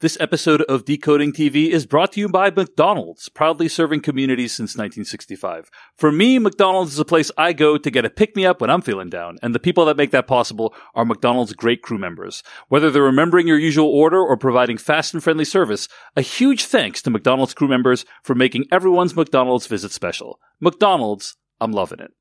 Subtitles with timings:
[0.00, 4.70] This episode of Decoding TV is brought to you by McDonald's, proudly serving communities since
[4.70, 5.70] 1965.
[5.94, 8.70] For me, McDonald's is a place I go to get a pick me up when
[8.70, 12.42] I'm feeling down, and the people that make that possible are McDonald's great crew members.
[12.68, 15.86] Whether they're remembering your usual order or providing fast and friendly service,
[16.16, 20.40] a huge thanks to McDonald's crew members for making everyone's McDonald's visit special.
[20.60, 22.12] McDonald's, I'm loving it.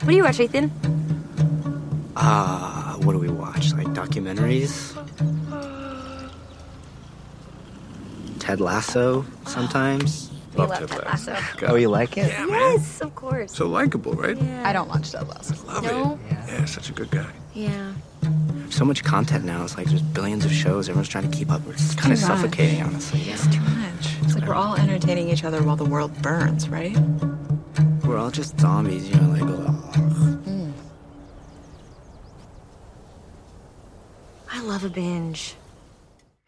[0.00, 0.72] What do you watch, Ethan?
[2.16, 3.74] Ah, uh, what do we watch?
[3.74, 4.96] Like documentaries?
[8.46, 10.30] Ted Lasso sometimes.
[10.54, 11.36] We love Ted Lasso.
[11.66, 12.28] Oh, you like it?
[12.28, 12.74] Yeah, man.
[12.76, 13.52] Yes, of course.
[13.52, 14.40] So likable, right?
[14.40, 14.62] Yeah.
[14.64, 15.56] I don't watch Ted Lasso.
[15.66, 16.12] Love No?
[16.30, 16.36] it.
[16.46, 17.26] Yeah, such a good guy.
[17.54, 17.92] Yeah.
[18.70, 19.64] So much content now.
[19.64, 20.88] It's like there's billions of shows.
[20.88, 21.60] Everyone's trying to keep up.
[21.70, 22.28] It's kind of much.
[22.28, 23.20] suffocating, honestly.
[23.22, 24.16] It's too much.
[24.22, 26.96] It's like we're all entertaining each other while the world burns, right?
[28.04, 29.42] We're all just zombies, you know, like.
[29.42, 30.44] ugh.
[30.46, 30.72] Mm.
[34.52, 35.56] I love a binge.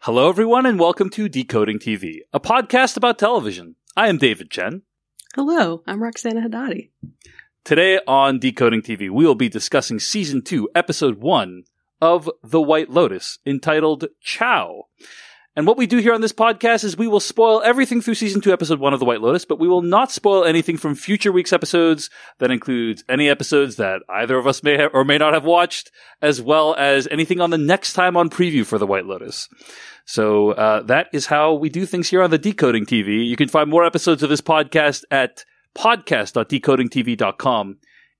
[0.03, 3.75] Hello, everyone, and welcome to Decoding TV, a podcast about television.
[3.97, 4.83] I am David Chen.
[5.35, 6.91] Hello, I'm Roxana Hadadi.
[7.65, 11.65] Today on Decoding TV, we will be discussing season two, episode one
[11.99, 14.83] of The White Lotus, entitled Ciao.
[15.55, 18.39] And what we do here on this podcast is we will spoil everything through season
[18.39, 21.31] two, episode one of The White Lotus, but we will not spoil anything from future
[21.31, 22.09] week's episodes.
[22.37, 25.91] That includes any episodes that either of us may have or may not have watched,
[26.21, 29.49] as well as anything on the next time on preview for The White Lotus.
[30.05, 33.27] So uh, that is how we do things here on the Decoding TV.
[33.27, 35.43] You can find more episodes of this podcast at
[35.75, 37.77] podcast.decodingtv.com.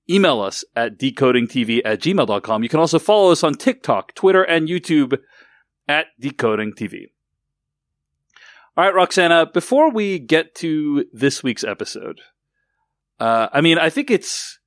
[0.08, 2.62] Email us at decodingtv at gmail.com.
[2.62, 5.18] You can also follow us on TikTok, Twitter, and YouTube
[5.86, 7.10] at Decoding TV.
[8.76, 12.20] All right, Roxana, before we get to this week's episode,
[13.18, 14.58] uh, I mean, I think it's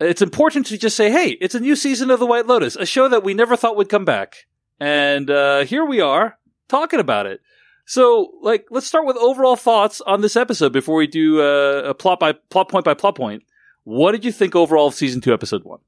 [0.00, 2.86] it's important to just say, hey, it's a new season of The White Lotus, a
[2.86, 4.46] show that we never thought would come back.
[4.80, 6.38] And uh, here we are
[6.68, 7.40] talking about it.
[7.86, 11.94] So, like, let's start with overall thoughts on this episode before we do uh, a
[11.94, 13.44] plot by plot point by plot point.
[13.84, 15.80] What did you think overall of season two, episode one?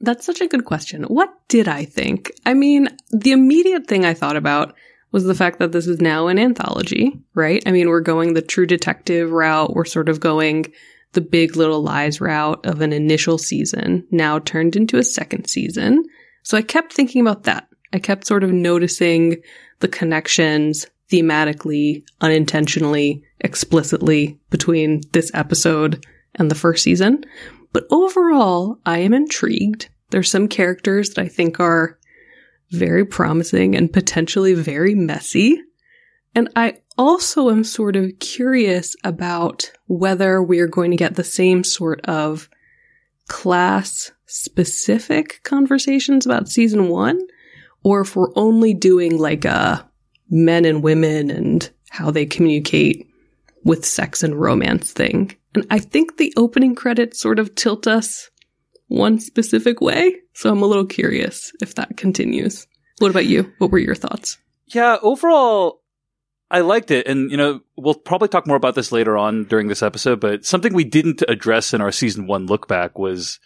[0.00, 1.04] That's such a good question.
[1.04, 2.32] What did I think?
[2.44, 4.74] I mean, the immediate thing I thought about
[5.12, 7.62] was the fact that this is now an anthology, right?
[7.66, 9.74] I mean, we're going the true detective route.
[9.74, 10.72] We're sort of going
[11.12, 16.04] the big little lies route of an initial season, now turned into a second season.
[16.42, 17.68] So I kept thinking about that.
[17.92, 19.42] I kept sort of noticing
[19.80, 26.06] the connections thematically, unintentionally, explicitly between this episode
[26.36, 27.24] and the first season.
[27.74, 29.90] But overall, I am intrigued.
[30.10, 31.98] There's some characters that I think are
[32.72, 35.60] very promising and potentially very messy.
[36.34, 41.24] And I also am sort of curious about whether we are going to get the
[41.24, 42.48] same sort of
[43.28, 47.20] class specific conversations about season one,
[47.84, 49.88] or if we're only doing like a
[50.30, 53.06] men and women and how they communicate
[53.64, 55.36] with sex and romance thing.
[55.54, 58.30] And I think the opening credits sort of tilt us
[58.92, 60.14] one specific way.
[60.34, 62.66] So I'm a little curious if that continues.
[62.98, 63.50] What about you?
[63.58, 64.36] What were your thoughts?
[64.66, 65.80] Yeah, overall,
[66.50, 67.06] I liked it.
[67.06, 70.44] And, you know, we'll probably talk more about this later on during this episode, but
[70.44, 73.40] something we didn't address in our season one look back was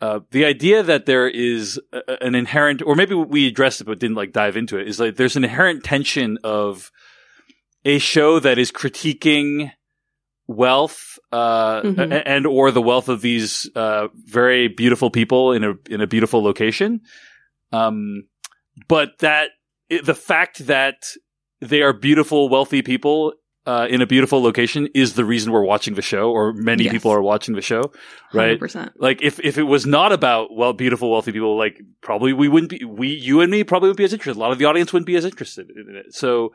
[0.00, 4.00] uh, the idea that there is a, an inherent, or maybe we addressed it but
[4.00, 6.90] didn't like dive into it, is like there's an inherent tension of
[7.84, 9.70] a show that is critiquing
[10.48, 12.22] wealth uh, Mhm.
[12.24, 16.42] and or the wealth of these uh, very beautiful people in a in a beautiful
[16.42, 17.00] location
[17.72, 18.22] um
[18.88, 19.50] but that
[20.04, 21.06] the fact that
[21.60, 23.32] they are beautiful wealthy people
[23.66, 26.92] uh, in a beautiful location is the reason we're watching the show or many Yes.
[26.92, 27.82] people are watching the show
[28.32, 28.92] right 100%.
[28.98, 32.70] like if if it was not about well beautiful wealthy people like probably we wouldn't
[32.70, 34.92] be we you and me probably wouldn't be as interested a lot of the audience
[34.92, 36.52] wouldn't be as interested in it so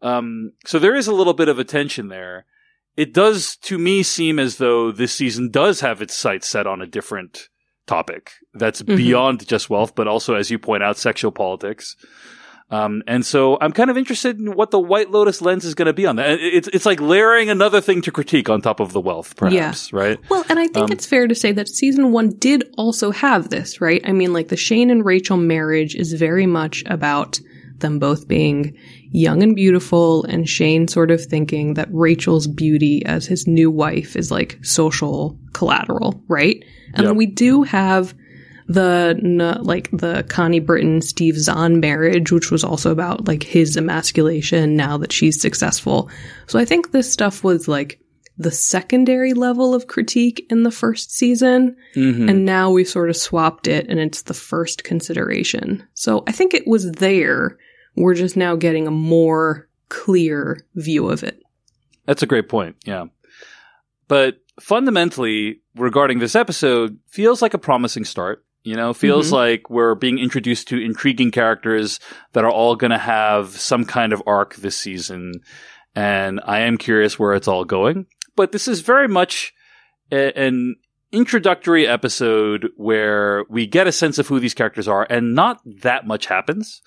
[0.00, 2.46] um so there is a little bit of a tension there
[2.96, 6.80] it does to me seem as though this season does have its sights set on
[6.80, 7.48] a different
[7.86, 8.96] topic that's Mhm.
[8.96, 11.94] beyond just wealth but also as you point out sexual politics
[12.68, 15.86] um, and so I'm kind of interested in what the White Lotus lens is going
[15.86, 16.40] to be on that.
[16.40, 20.18] It's it's like layering another thing to critique on top of the wealth, perhaps, right?
[20.28, 23.50] Well, and I think Um, it's fair to say that season one did also have
[23.50, 24.00] this, right?
[24.04, 27.38] I mean, like the Shane and Rachel marriage is very much about
[27.78, 28.76] them both being
[29.10, 34.16] young and beautiful, and Shane sort of thinking that Rachel's beauty as his new wife
[34.16, 36.62] is like social collateral, right?
[36.94, 37.08] And Yeah.
[37.10, 38.14] then we do have
[38.68, 39.16] the
[39.62, 44.96] like the Connie Britton Steve Zahn marriage, which was also about like his emasculation now
[44.98, 46.10] that she's successful.
[46.48, 48.00] So I think this stuff was like
[48.38, 52.28] the secondary level of critique in the first season, Mhm.
[52.28, 55.82] and now we've sort of swapped it and it's the first consideration.
[55.94, 57.56] So I think it was there
[57.96, 61.40] We're just now getting a more clear view of it.
[62.04, 62.76] That's a great point.
[62.84, 63.06] Yeah.
[64.08, 68.44] But fundamentally, regarding this episode, feels like a promising start.
[68.62, 69.32] You know, feels Mhm.
[69.32, 72.00] like we're being introduced to intriguing characters
[72.32, 75.34] that are all going to have some kind of arc this season.
[75.94, 78.06] And I am curious where it's all going.
[78.34, 79.54] But this is very much
[80.10, 80.76] a- an
[81.12, 86.04] introductory episode where we get a sense of who these characters are and not that
[86.06, 86.82] much happens.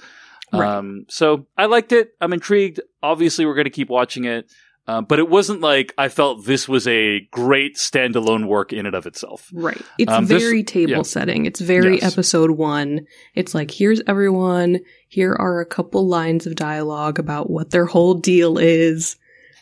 [0.53, 0.77] Right.
[0.77, 2.11] Um, so I liked it.
[2.21, 2.79] I'm intrigued.
[3.03, 4.51] Obviously, we're going to keep watching it.
[4.87, 8.95] Uh, but it wasn't like I felt this was a great standalone work in and
[8.95, 9.47] of itself.
[9.53, 9.79] Right.
[9.99, 11.01] It's Um, this- very table yeah.
[11.03, 11.45] setting.
[11.45, 12.11] It's very Yes.
[12.13, 13.01] episode one.
[13.35, 14.79] It's like, here's everyone.
[15.07, 19.15] Here are a couple lines of dialogue about what their whole deal is.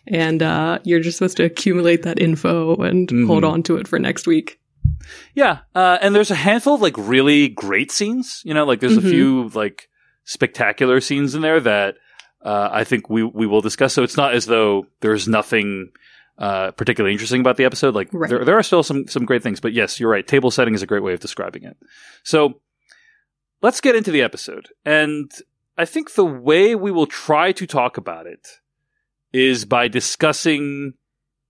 [0.07, 3.27] And uh, you're just supposed to accumulate that info and Mhm.
[3.27, 4.61] hold on to it for next week.
[5.35, 8.41] Yeah, uh, and there's a handful of like really great scenes.
[8.45, 9.05] You know, like there's Mhm.
[9.05, 9.89] a few like
[10.27, 11.95] spectacular scenes in there that
[12.43, 13.93] uh, I think we we will discuss.
[13.93, 15.89] So it's not as though there's nothing
[16.37, 17.95] uh, particularly interesting about the episode.
[17.95, 18.29] Like Right.
[18.29, 19.59] there there are still some some great things.
[19.59, 20.27] But yes, you're right.
[20.27, 21.77] Table setting is a great way of describing it.
[22.23, 22.61] So
[23.61, 25.31] let's get into the episode, and
[25.77, 28.47] I think the way we will try to talk about it
[29.33, 30.93] is by discussing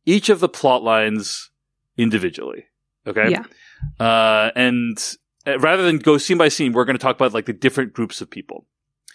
[0.06, 1.50] each of the plot lines
[1.98, 2.66] individually.
[3.06, 3.30] Okay.
[3.32, 3.44] Yeah.
[4.00, 4.98] Uh, and
[5.60, 8.22] rather than go scene by scene, we're going to talk about like the different groups
[8.22, 8.66] of people.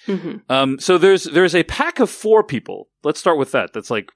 [0.06, 2.88] hmm Um, so there's there's a pack of four people.
[3.05, 3.73] Let's start with that.
[3.73, 4.11] That's like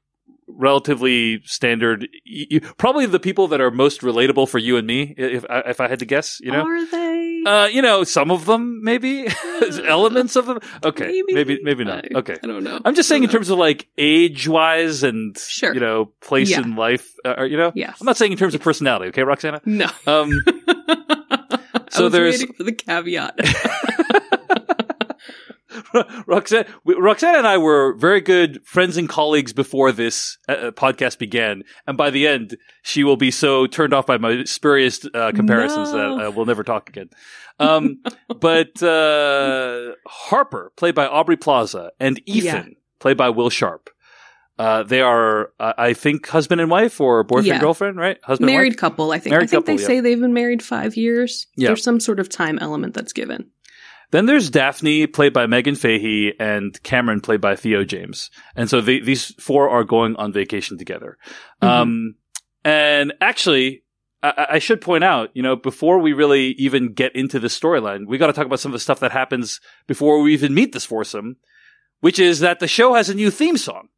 [0.48, 2.08] relatively standard.
[2.24, 5.60] Y- y- probably the people that are most relatable for you and me, if I-
[5.70, 6.38] if I had to guess.
[6.40, 7.42] You know, Are they?
[7.46, 9.26] uh, you know, some of them maybe
[9.86, 10.58] elements of them.
[10.84, 11.58] Okay, maybe Maybe.
[11.62, 12.04] maybe, not.
[12.04, 12.36] I- Okay.
[12.42, 12.80] I don't know.
[12.84, 15.74] I'm just saying in don't terms of like age wise and Sure.
[15.74, 16.60] you know place Yeah.
[16.62, 17.06] in life.
[17.24, 17.72] Uh, you know, know.
[17.74, 17.96] Yes.
[18.00, 19.08] I'm not saying in terms of personality.
[19.08, 19.60] Okay, Roxana.
[19.64, 19.88] No.
[20.06, 20.30] Um,
[21.96, 23.38] so there's- waiting for the caveat.
[26.26, 31.19] Roxanne, Roxanne and I were very good friends and colleagues before this uh, uh, podcast
[31.19, 35.32] began, and by the end, she will be so turned off by my spurious uh,
[35.34, 36.16] comparisons No.
[36.16, 37.10] that uh, we'll never talk again.
[37.58, 38.02] Um,
[38.40, 42.64] but uh, Harper, played by Aubrey Plaza, and Ethan, Yeah.
[43.00, 43.90] played by Will Sharpe.
[44.58, 47.61] Uh, they are, uh, I think, husband and wife or boyfriend Yeah.
[47.61, 48.19] girlfriend, right?
[48.23, 48.79] Husband and married wife.
[48.79, 49.32] couple, I think.
[49.32, 49.87] Married I think couple, they yeah.
[49.87, 51.47] say they've been married five years.
[51.56, 51.69] Yeah.
[51.69, 53.50] There's some sort of time element that's given.
[54.12, 58.31] Then there's Daphne, played by Meghann Fahy, and Cameron, played by Theo James.
[58.55, 61.19] And so they, these four are going on vacation together.
[61.61, 61.69] Mhm.
[61.69, 62.14] Um,
[62.64, 63.82] and actually,
[64.23, 68.06] I, I should point out, you know, before we really even get into the storyline,
[68.06, 70.73] we got to talk about some of the stuff that happens before we even meet
[70.73, 71.37] this foursome,
[72.00, 73.88] which is that the show has a new theme song.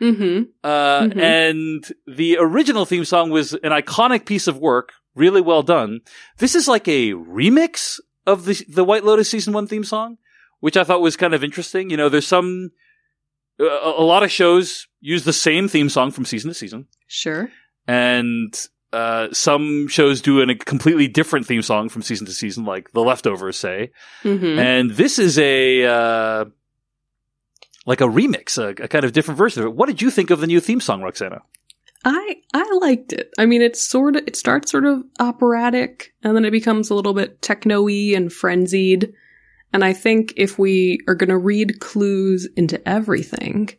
[0.00, 0.42] Mm-hmm.
[0.62, 1.20] Uh, Mhm.
[1.20, 6.00] and the original theme song was an iconic piece of work, really well done.
[6.38, 10.18] This is like a remix of the the White Lotus season one theme song,
[10.60, 11.90] which I thought was kind of interesting.
[11.90, 12.70] You know, there's some
[13.58, 17.50] a, a lot of shows use the same theme song from season to season, Sure.
[17.86, 18.54] and
[18.92, 22.90] uh, some shows do an, a completely different theme song from season to season, like
[22.92, 23.90] The Leftovers, say.
[24.24, 24.58] Mm-hmm.
[24.58, 26.44] And this is a uh,
[27.88, 29.74] like a remix, a, a kind of different version of it.
[29.74, 31.40] What did you think of the new theme song, Roxana?
[32.04, 33.32] I I liked it.
[33.38, 36.94] I mean, it's sort of it starts sort of operatic, and then it becomes a
[36.94, 39.14] little bit techno-y and frenzied.
[39.72, 43.70] And I think if we are going to read clues into everything,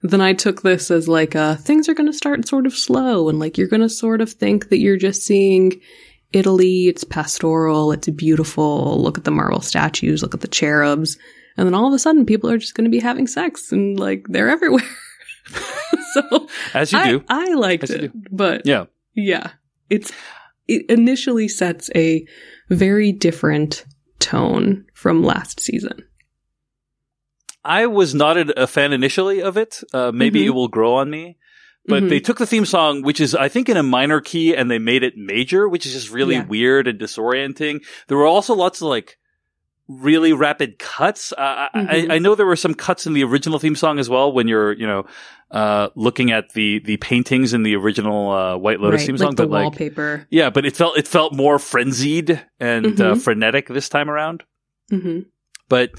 [0.00, 3.40] then I took this as like things are going to start sort of slow, and
[3.40, 5.80] like you're going to sort of think that you're just seeing
[6.32, 6.86] Italy.
[6.86, 7.90] It's pastoral.
[7.90, 9.02] It's beautiful.
[9.02, 10.22] Look at the marble statues.
[10.22, 11.18] Look at the cherubs.
[11.56, 13.98] And then all of a sudden, people are just going to be having sex, and
[13.98, 14.84] like they're everywhere.
[16.14, 17.24] so As you I, do.
[17.28, 18.86] I liked it, but Yeah.
[19.14, 19.50] yeah,
[19.90, 20.12] it's
[20.68, 22.26] it initially sets a
[22.68, 23.84] very different
[24.18, 26.04] tone from last season.
[27.64, 29.82] I was not a fan initially of it.
[29.92, 30.46] Uh, maybe Mhm.
[30.46, 31.36] it will grow on me.
[31.88, 32.08] But Mhm.
[32.08, 34.78] they took the theme song, which is, I think, in a minor key, and they
[34.78, 36.46] made it major, which is just really Yeah.
[36.46, 37.84] weird and disorienting.
[38.08, 39.18] There were also lots of like
[39.88, 41.32] really rapid cuts.
[41.32, 42.10] Uh, Mhm.
[42.10, 44.48] I, I know there were some cuts in the original theme song as well when
[44.48, 45.04] you're, you know,
[45.52, 49.26] uh, looking at the the paintings in the original uh, White Lotus right, theme like
[49.26, 49.34] song.
[49.36, 50.26] the but like, wallpaper.
[50.30, 53.22] yeah, but it felt it felt more frenzied and uh, Mhm.
[53.22, 54.42] frenetic this time around.
[54.90, 55.20] hmm
[55.68, 55.90] But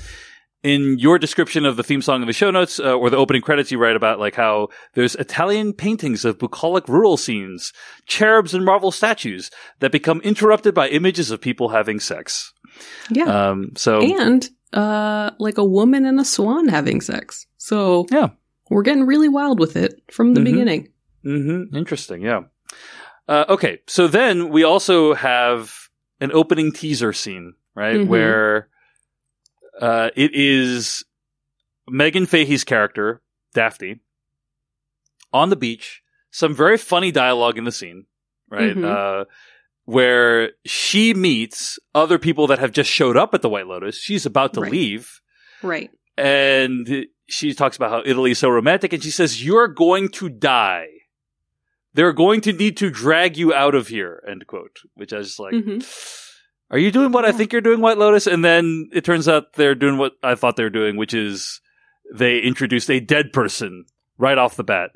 [0.63, 3.41] in your description of the theme song in the show notes uh, or the opening
[3.41, 7.71] credits, you write about like how there's Italian paintings of bucolic rural scenes,
[8.05, 12.51] cherubs and marble statues that become interrupted by images of people having sex.
[13.09, 17.47] Yeah, Um, so and uh, like a woman and a swan having sex.
[17.57, 18.29] So Yeah.
[18.69, 20.45] we're getting really wild with it from the Mhm.
[20.45, 20.87] beginning.
[21.23, 22.41] hmm interesting, yeah.
[23.27, 25.73] Uh, okay, so then we also have
[26.21, 28.07] an opening teaser scene, right, Mhm.
[28.07, 28.69] where
[29.81, 31.03] uh, it is
[31.89, 33.21] Meghann Fahy's character,
[33.53, 33.99] Daphne,
[35.31, 36.01] on the beach.
[36.31, 38.05] Some very funny dialogue in the scene,
[38.49, 38.75] right?
[38.75, 38.83] Mhm.
[38.83, 39.25] Uh,
[39.87, 43.97] where she meets other people that have just showed up at the White Lotus.
[43.97, 44.71] She's about to Right.
[44.73, 45.21] leave,
[45.63, 45.89] Right.
[46.17, 50.27] and she talks about how Italy is so romantic, and she says, "You're going to
[50.27, 50.87] die.
[51.93, 54.79] They're going to need to drag you out of here." End quote.
[54.95, 55.81] Which I was just like, Mhm.
[56.69, 59.53] "Are you doing what I think you're doing, White Lotus?" And then it turns out
[59.53, 61.61] they're doing what I thought they were doing, which is
[62.13, 63.85] they introduced a dead person
[64.17, 64.91] right off the bat.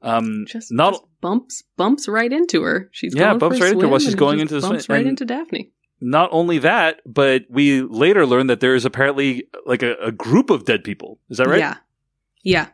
[0.00, 2.90] Um, Just, not just bumps bumps right into her.
[2.92, 5.06] She's Yeah, going bumps right into her while she's going into the bumps swim, right
[5.06, 5.70] into Daphne.
[6.02, 10.50] not only that, but we later learn that there is apparently like a, a group
[10.50, 11.18] of dead people.
[11.30, 11.58] Is that right?
[11.60, 11.76] Yeah.
[12.42, 12.66] Yeah.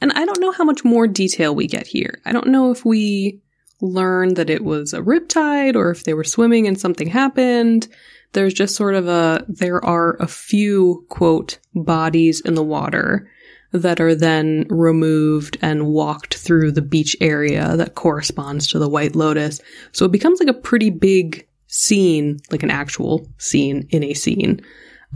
[0.00, 2.20] And I don't know how much more detail we get here.
[2.24, 3.40] I don't know if we
[3.82, 7.86] learn that it was a riptide or if they were swimming and something happened.
[8.32, 13.28] There's just sort of a, there are a few, quote, bodies in the water
[13.72, 19.14] that are then removed and walked through the beach area that corresponds to the White
[19.14, 19.60] Lotus.
[19.92, 24.60] So it becomes like a pretty big scene, like an actual scene in a scene.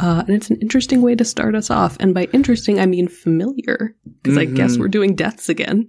[0.01, 1.97] Uh, and it's an interesting way to start us off.
[2.01, 3.95] And by interesting, I mean familiar.
[4.23, 4.81] Because I guess Mhm.
[4.81, 5.89] we're doing deaths again.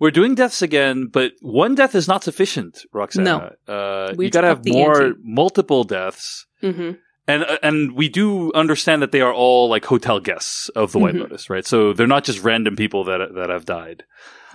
[0.00, 3.56] We're doing deaths again, but one death is not sufficient, Roxana.
[3.66, 3.72] No.
[3.74, 6.46] Uh, you got to have have to up the more, multiple deaths.
[6.62, 6.92] Mm-hmm.
[7.28, 10.98] And uh, and we do understand that they are all like hotel guests of the
[10.98, 11.20] White Mhm.
[11.20, 11.64] Lotus, right?
[11.66, 14.04] So they're not just random people that that have died.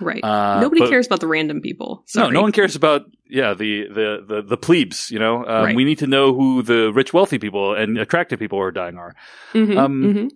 [0.00, 0.22] Right.
[0.24, 2.02] Uh, Nobody but- cares about the random people.
[2.16, 2.32] No, Sorry.
[2.34, 5.08] no one cares about yeah the the the, the plebes.
[5.12, 5.76] You know, um, Right.
[5.76, 8.98] we need to know who the rich, wealthy people and attractive people who are dying
[8.98, 9.14] are.
[9.54, 10.30] Mhm, um, mhm.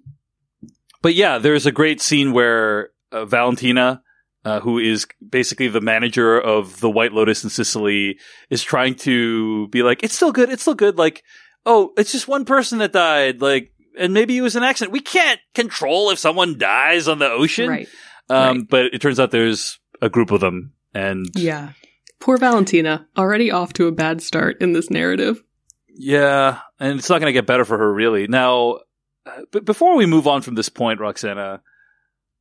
[1.02, 4.02] But yeah, there's a great scene where uh, Valentina,
[4.44, 8.18] uh, who is basically the manager of the White Lotus in Sicily,
[8.50, 10.50] is trying to be like, "It's still good.
[10.50, 11.22] It's still good." Like,
[11.66, 13.40] oh, it's just one person that died.
[13.40, 14.92] Like, and maybe it was an accident.
[14.92, 17.68] We can't control if someone dies on the ocean.
[17.68, 17.88] Right.
[18.30, 18.68] Um, right.
[18.68, 21.72] But it turns out there's a group of them, and Yeah.
[22.20, 25.42] Poor Valentina, already off to a bad start in this narrative.
[25.88, 28.26] Yeah, and it's not going to get better for her, really.
[28.26, 28.80] Now,
[29.26, 31.60] uh, but before we move on from this point, Roxana,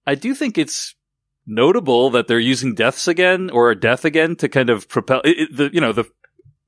[0.05, 0.95] I do think it's
[1.45, 5.21] notable that they're using deaths again or a death again to kind of propel.
[5.23, 6.05] It, it- the you know the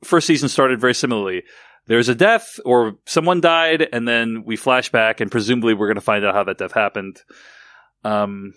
[0.03, 1.44] first season started very similarly.
[1.89, 5.96] There's a death or someone died, and then we flash back, and presumably we're going
[5.96, 7.19] to find out how that death happened.
[8.03, 8.53] Um,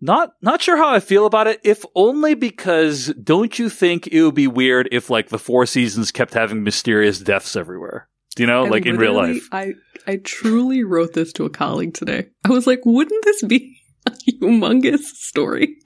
[0.00, 1.60] not not sure how I feel about it.
[1.64, 6.12] If only because don't you think it would be weird if like the four seasons
[6.12, 8.08] kept having mysterious deaths everywhere?
[8.36, 9.48] Do you know, I like in real life?
[9.50, 9.74] I,
[10.06, 12.28] I truly wrote this to a colleague today.
[12.44, 15.78] I was like, wouldn't this be a humongous story?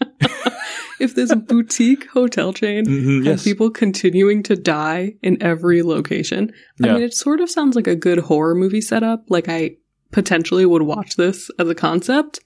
[1.00, 3.45] If this boutique hotel chain Mhm, had yes.
[3.45, 6.52] people continuing to die in every location.
[6.83, 6.95] I Yeah.
[6.95, 9.25] mean, it sort of sounds like a good horror movie setup.
[9.28, 9.76] Like I
[10.12, 12.40] potentially would watch this as a concept.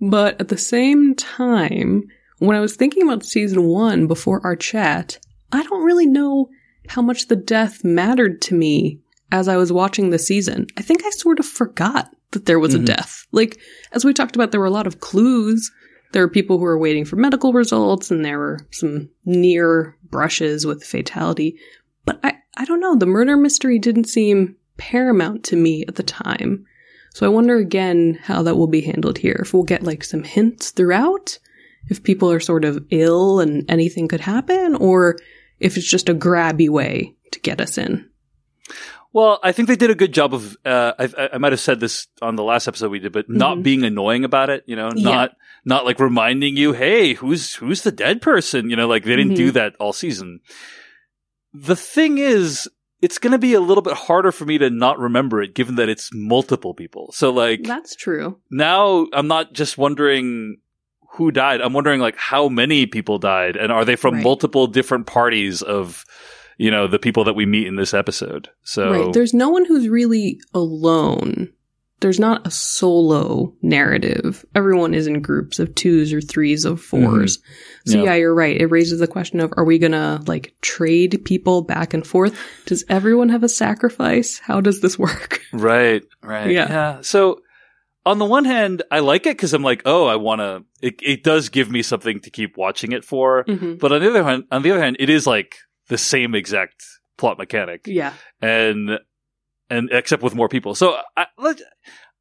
[0.00, 2.04] But at the same time,
[2.38, 5.18] when I was thinking about season one before our chat,
[5.52, 6.50] I don't really know
[6.88, 9.00] how much the death mattered to me
[9.32, 10.66] as I was watching the season.
[10.76, 12.82] I think I sort of forgot that there was Mhm.
[12.82, 13.26] a death.
[13.32, 13.58] Like,
[13.92, 15.70] as we talked about, there were a lot of clues.
[16.16, 20.64] There were people who were waiting for medical results, and there were some near brushes
[20.64, 21.58] with fatality.
[22.06, 22.96] But I, I don't know.
[22.96, 26.64] The murder mystery didn't seem paramount to me at the time.
[27.12, 29.38] So I wonder again how that will be handled here.
[29.42, 31.38] If we'll get like some hints throughout,
[31.88, 35.18] if people are sort of ill and anything could happen, or
[35.60, 38.08] if it's just a grabby way to get us in.
[39.12, 40.56] Well, I think they did a good job of.
[40.64, 43.58] Uh, I, I- might have said this on the last episode we did, but not
[43.58, 43.62] Mhm.
[43.62, 44.64] being annoying about it.
[44.66, 45.04] You know, Yeah.
[45.10, 48.70] not not like reminding you, hey, who's who's the dead person?
[48.70, 49.36] You know, like they didn't Mhm.
[49.36, 50.40] do that all season.
[51.52, 52.68] The thing is,
[53.02, 55.74] it's going to be a little bit harder for me to not remember it, given
[55.76, 57.12] that it's multiple people.
[57.12, 58.38] So, like That's true.
[58.50, 60.58] now, I'm not just wondering
[61.16, 61.60] who died.
[61.60, 64.24] I'm wondering like how many people died, and are they from Right.
[64.24, 66.04] multiple different parties of,
[66.58, 68.50] you know, the people that we meet in this episode?
[68.62, 69.12] So Right.
[69.12, 71.52] There's no one who's really alone.
[72.00, 74.44] There's not a solo narrative.
[74.54, 77.38] Everyone is in groups of twos or threes of 4s
[77.86, 78.04] So Yeah.
[78.04, 78.60] yeah, you're right.
[78.60, 82.38] It raises the question of are we gonna like trade people back and forth?
[82.66, 84.38] Does everyone have a sacrifice?
[84.38, 85.40] How does this work?
[85.52, 86.50] Right, right.
[86.50, 86.68] Yeah.
[86.68, 87.00] Yeah.
[87.00, 87.40] So
[88.04, 90.64] on the one hand, I like it because I'm like, oh, I want to.
[90.82, 93.44] It, it does give me something to keep watching it for.
[93.44, 93.78] Mhm.
[93.78, 95.56] But on the other hand, on the other hand, it is like
[95.88, 96.84] the same exact
[97.16, 98.12] plot mechanic, Yeah.
[98.42, 98.98] and
[99.70, 100.74] and except with more people.
[100.74, 101.60] So I, let,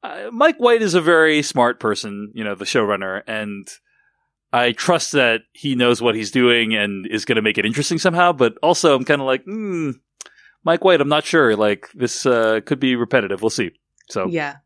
[0.03, 3.67] uh, Mike White is a very smart person, you know, the showrunner, and
[4.53, 7.97] I trust that he knows what he's doing and is going to make it interesting
[7.97, 8.31] somehow.
[8.31, 9.91] But also, I'm kind of like, hmm,
[10.63, 11.55] Mike White, I'm not sure.
[11.55, 13.41] Like this uh, could be repetitive.
[13.41, 13.71] We'll see.
[14.09, 14.57] So Yeah.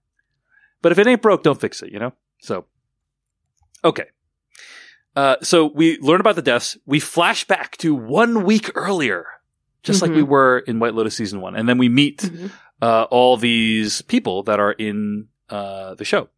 [0.82, 1.92] But if it ain't broke, don't fix it.
[1.92, 2.14] You know.
[2.42, 2.66] So,
[3.84, 4.06] okay.
[5.16, 6.78] Uh, so we learn about the deaths.
[6.86, 9.26] We flash back to one week earlier,
[9.84, 10.16] just like Mhm.
[10.18, 12.52] we were in White Lotus season one, and then we meet Mhm.
[12.82, 16.30] Uh, all these people that are in uh, the show.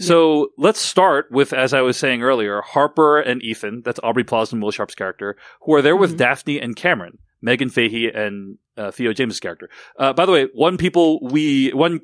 [0.00, 3.82] So let's start with, as I was saying earlier, Harper and Ethan.
[3.84, 6.18] That's Aubrey Plaza and Will Sharpe's character, who are there with Mhm.
[6.18, 9.68] Daphne and Cameron, Meghann Fahy and uh, Theo James' character.
[9.98, 12.00] Uh, by the way, one people we one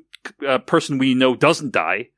[0.47, 2.09] uh, person we know doesn't die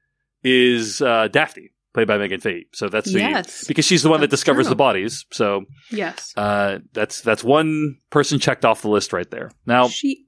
[0.44, 2.66] is uh, Daphne, played by Meghann Fahy.
[2.74, 3.64] So that's the Yes.
[3.68, 4.72] because she's the one that discovers true.
[4.72, 5.26] the bodies.
[5.32, 6.34] So Yes.
[6.38, 9.52] uh, that's that's one person checked off the list right there.
[9.66, 10.26] Now, she.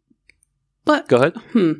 [0.85, 1.35] But go ahead.
[1.51, 1.71] Hmm.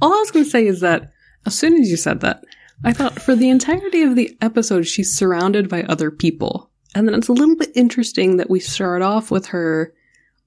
[0.00, 1.12] All I was going to say is that
[1.46, 2.42] as soon as you said that,
[2.84, 6.70] I thought for the entirety of the episode, she's surrounded by other people.
[6.94, 9.94] And then it's a little bit interesting that we start off with her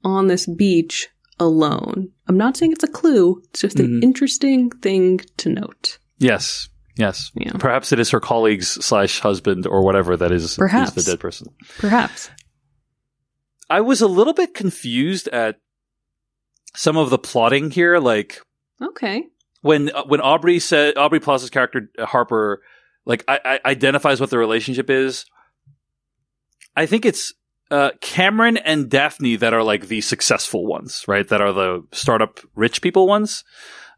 [0.03, 1.07] on this beach
[1.39, 2.09] alone.
[2.27, 4.03] I'm not saying it's a clue, it's just an Mhm.
[4.03, 5.97] interesting thing to note.
[6.19, 6.69] Yes.
[6.97, 7.31] Yes.
[7.35, 7.53] Yeah.
[7.59, 10.91] Perhaps it is her colleagues slash husband or whatever that is, is Perhaps.
[10.93, 11.47] the dead person.
[11.77, 12.29] Perhaps.
[13.69, 15.59] I was a little bit confused at
[16.75, 17.98] some of the plotting here.
[18.00, 18.41] Like
[18.82, 19.24] Okay.
[19.62, 22.62] when uh, when Aubrey said Aubrey Plaza's character uh, Harper,
[23.05, 25.25] like I, I identifies what the relationship is.
[26.75, 27.34] I think it's
[27.72, 31.27] uh, Cameron and Daphne that are like the successful ones, right?
[31.27, 33.44] That are the startup rich people ones.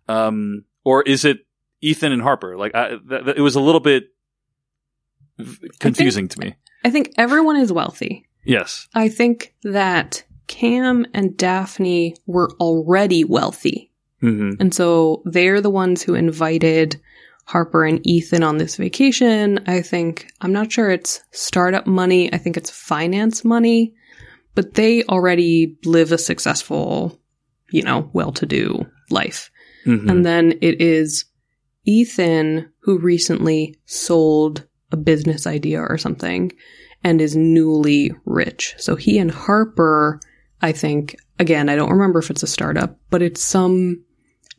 [0.07, 1.39] Um, or is it
[1.81, 2.55] Ethan and Harper?
[2.57, 4.05] Like I, th- th- it was a little bit
[5.79, 6.55] confusing to me.
[6.85, 8.27] I think everyone is wealthy.
[8.45, 8.87] Yes.
[8.93, 13.91] I think that Cam and Daphne were already wealthy.
[14.21, 16.99] hmm And so they're the ones who invited
[17.45, 19.59] Harper and Ethan on this vacation.
[19.67, 22.33] I think, I'm not sure it's startup money.
[22.33, 23.93] I think it's finance money,
[24.55, 27.19] but they already live a successful,
[27.71, 29.49] you know, well to do life.
[29.85, 31.25] hmm And then it is
[31.85, 36.51] Ethan who recently sold a business idea or something
[37.03, 38.75] and is newly rich.
[38.77, 40.19] So he and Harper,
[40.61, 44.03] I think, again, I don't remember if it's a startup, but it's some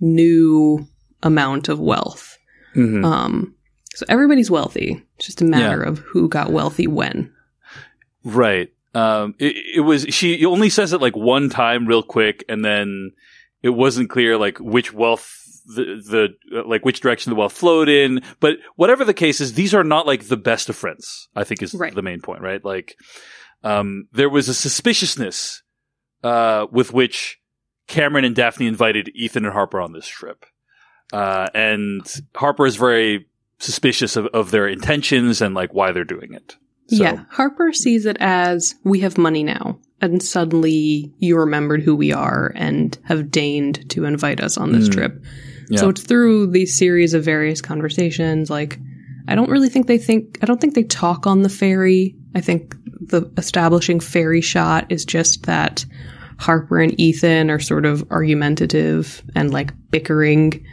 [0.01, 0.87] new
[1.23, 2.39] amount of wealth.
[2.75, 3.55] hmm Um,
[3.95, 5.03] so everybody's wealthy.
[5.17, 7.33] It's just a matter of who got wealthy when.
[8.23, 8.73] Right.
[8.95, 13.13] Um, it, it was, she only says it like one time real quick and then
[13.63, 15.35] it wasn't clear like which wealth
[15.67, 18.23] the, the, uh, like which direction the wealth flowed in.
[18.39, 21.61] But whatever the case is, these are not like the best of friends, I think
[21.63, 21.95] is Right.
[21.95, 22.65] the main point, right?
[22.65, 22.97] Like,
[23.65, 25.63] um, there was a suspiciousness,
[26.25, 27.41] uh, with which
[27.87, 30.45] Cameron and Daphne invited Ethan and Harper on this trip.
[31.13, 32.03] Uh, and
[32.35, 33.27] Harper is very
[33.61, 36.57] suspicious of, of their intentions and like why they're doing it.
[36.89, 37.25] So- Yeah.
[37.31, 39.79] Harper sees it as we have money now.
[40.01, 44.89] And suddenly you remembered who we are and have deigned to invite us on this
[44.89, 44.93] Mm.
[44.93, 45.25] trip.
[45.71, 45.81] Yeah.
[45.81, 48.49] So it's through these series of various conversations.
[48.49, 48.79] Like,
[49.27, 52.15] I don't really think they think, I don't think they talk on the ferry.
[52.35, 55.85] I think the establishing ferry shot is just that
[56.39, 60.65] Harper and Ethan are sort of argumentative and like bickering.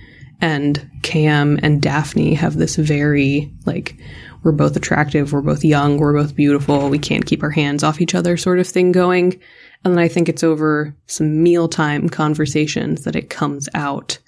[0.42, 3.98] And Cam and Daphne have this very, like,
[4.44, 8.02] we're both attractive, we're both young, we're both beautiful, we can't keep our hands off
[8.02, 9.40] each other sort of thing going.
[9.84, 14.20] And then I think it's over some mealtime conversations that it comes out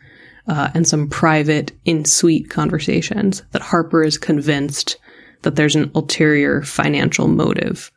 [0.48, 4.98] uh, and some private in suite conversations that Harper is convinced
[5.44, 7.92] that there's an ulterior financial motive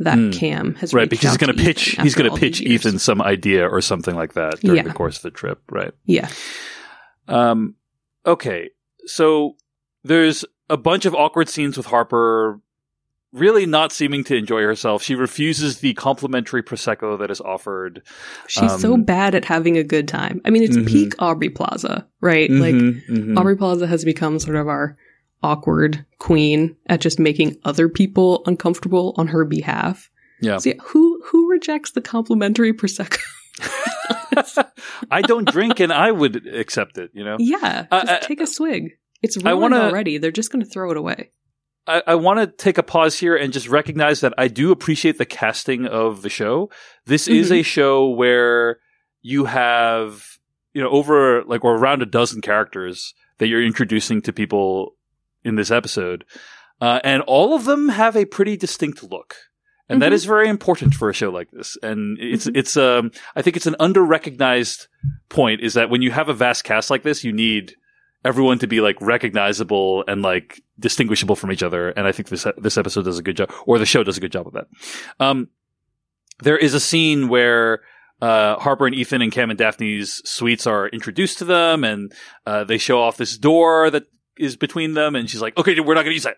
[0.00, 0.30] that Hmm.
[0.30, 2.60] Cam has right because he's going to pitch he's going to pitch.
[2.60, 4.82] Ethan some idea or something like that during Yeah.
[4.84, 6.28] the course of the trip right Yeah,
[7.26, 7.74] um
[8.24, 8.70] okay
[9.06, 9.56] so
[10.04, 12.60] there's a bunch of awkward scenes with Harper
[13.32, 18.02] really not seeming to enjoy herself she refuses the complimentary prosecco that is offered
[18.46, 20.40] she's so Um, bad at having a good time.
[20.44, 20.86] I mean, it's Mhm.
[20.86, 22.50] peak Aubrey Plaza, right?
[22.50, 23.36] Like Mhm, mhm.
[23.38, 24.96] Aubrey Plaza has become sort of our
[25.42, 30.10] awkward queen at just making other people uncomfortable on her behalf.
[30.40, 33.18] yeah So yeah, who who rejects the complimentary prosecco?
[35.10, 38.40] I don't drink and I would accept it you know yeah, Uh, just uh, take
[38.40, 38.92] a swig.
[39.22, 40.18] It's I ruined wanna- already.
[40.18, 41.30] They're just going to throw it away.
[41.88, 45.18] I, I want to take a pause here and just recognize that I do appreciate
[45.18, 46.70] the casting of the show.
[47.06, 47.60] This is Mhm.
[47.60, 48.78] a show where
[49.22, 50.22] you have,
[50.72, 54.94] you know, over like or around a dozen characters that you're introducing to people
[55.48, 56.24] in this episode.
[56.80, 59.34] Uh, and all of them have a pretty distinct look.
[59.88, 60.16] And that Mhm.
[60.16, 61.76] is very important for a show like this.
[61.82, 62.56] And it's, Mhm.
[62.56, 64.86] it's, um, I think it's an under recognized
[65.30, 67.74] point is that when you have a vast cast like this, you need
[68.24, 71.88] everyone to be like recognizable and like distinguishable from each other.
[71.90, 74.20] And I think this this episode does a good job, or the show does a
[74.20, 74.66] good job of that.
[75.18, 75.48] Um,
[76.42, 77.80] there is a scene where
[78.20, 82.12] uh, Harper and Ethan and Cam and Daphne's suites are introduced to them, and
[82.44, 84.02] uh, they show off this door that
[84.38, 86.36] is between them, and she's like, "Okay, we're not going to use that.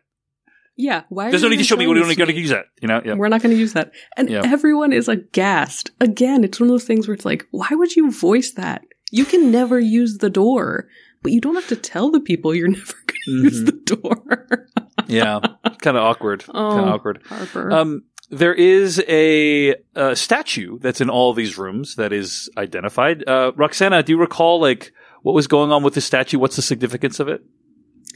[0.76, 1.02] Yeah.
[1.08, 1.26] Why?
[1.26, 1.86] are There's no you need to show me.
[1.86, 3.02] We're not going to use that." You know?
[3.04, 3.14] Yeah.
[3.14, 3.92] We're not going to use that.
[4.16, 4.42] And Yeah.
[4.44, 5.90] everyone is aghast.
[6.00, 8.82] Again, it's one of those things where it's like, why would you voice that?
[9.12, 10.88] You can never use the door,
[11.22, 13.66] but you don't have to tell the people you're never going to use Mhm.
[13.66, 14.68] the door.
[15.08, 15.40] yeah.
[15.82, 16.44] Kind of awkward.
[16.48, 16.70] Oh.
[16.70, 17.20] Kind of awkward.
[17.26, 17.70] Harper.
[17.72, 23.28] Um, there is a, uh statue that's in all these rooms that is identified.
[23.28, 26.38] Uh, Roxana, do you recall like what was going on with the statue?
[26.38, 27.42] What's the significance of it?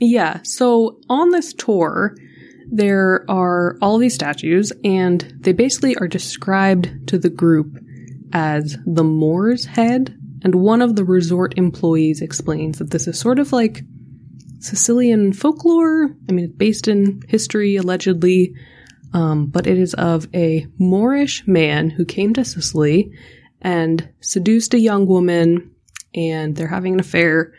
[0.01, 0.41] Yeah.
[0.43, 2.17] So on this tour,
[2.71, 7.79] there are all these statues, and they basically are described to the group
[8.33, 10.19] as the Moor's head.
[10.43, 13.83] And one of the resort employees explains that this is sort of like
[14.61, 16.15] Sicilian folklore.
[16.29, 18.55] I mean, it's based in history, allegedly,
[19.13, 23.13] um, but it is of a Moorish man who came to Sicily
[23.63, 25.71] and seduced a young woman,
[26.15, 27.55] and they're having an affair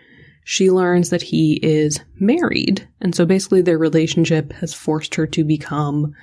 [0.48, 2.88] she learns that he is married.
[3.02, 6.14] And so basically, their relationship has forced her to become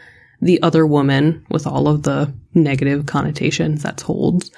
[0.41, 4.51] the other woman with all of the negative connotations that holds.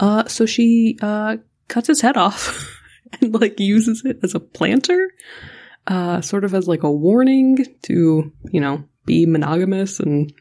[0.00, 1.36] Uh, so she uh,
[1.68, 2.76] cuts his head off
[3.20, 5.10] and like uses it as a planter,
[5.86, 10.32] uh, sort of as like a warning to, you know, be monogamous and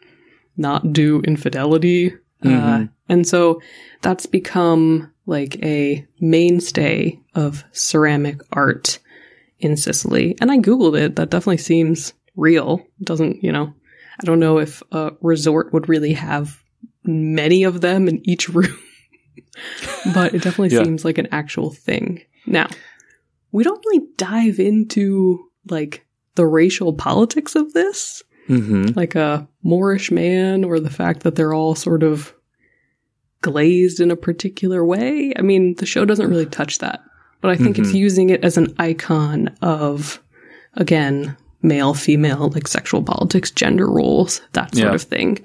[0.57, 2.13] not do infidelity.
[2.43, 2.89] Uh, Mhm.
[3.07, 3.61] and so
[4.01, 8.99] that's become like a mainstay of ceramic art
[9.59, 10.35] in Sicily.
[10.41, 11.15] And I Googled it.
[11.15, 12.79] That definitely seems real.
[12.99, 13.73] It doesn't, you know,
[14.21, 16.61] I don't know if a resort would really have
[17.03, 18.77] many of them in each room,
[20.13, 20.83] but it definitely Yeah.
[20.83, 22.21] seems like an actual thing.
[22.45, 22.67] Now,
[23.51, 26.05] we don't really dive into like
[26.35, 28.97] the racial politics of this Mm-hmm.
[28.99, 32.33] like a Moorish man or the fact that they're all sort of
[33.43, 35.31] glazed in a particular way.
[35.37, 37.01] I mean, the show doesn't really touch that,
[37.41, 37.99] but I think it's Mhm.
[37.99, 40.19] using it as an icon of,
[40.73, 44.95] again, male, female, like sexual politics, gender roles, that sort Yeah.
[44.95, 45.37] of thing.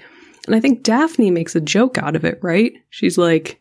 [0.47, 2.73] And I think Daphne makes a joke out of it, right?
[2.89, 3.61] She's like,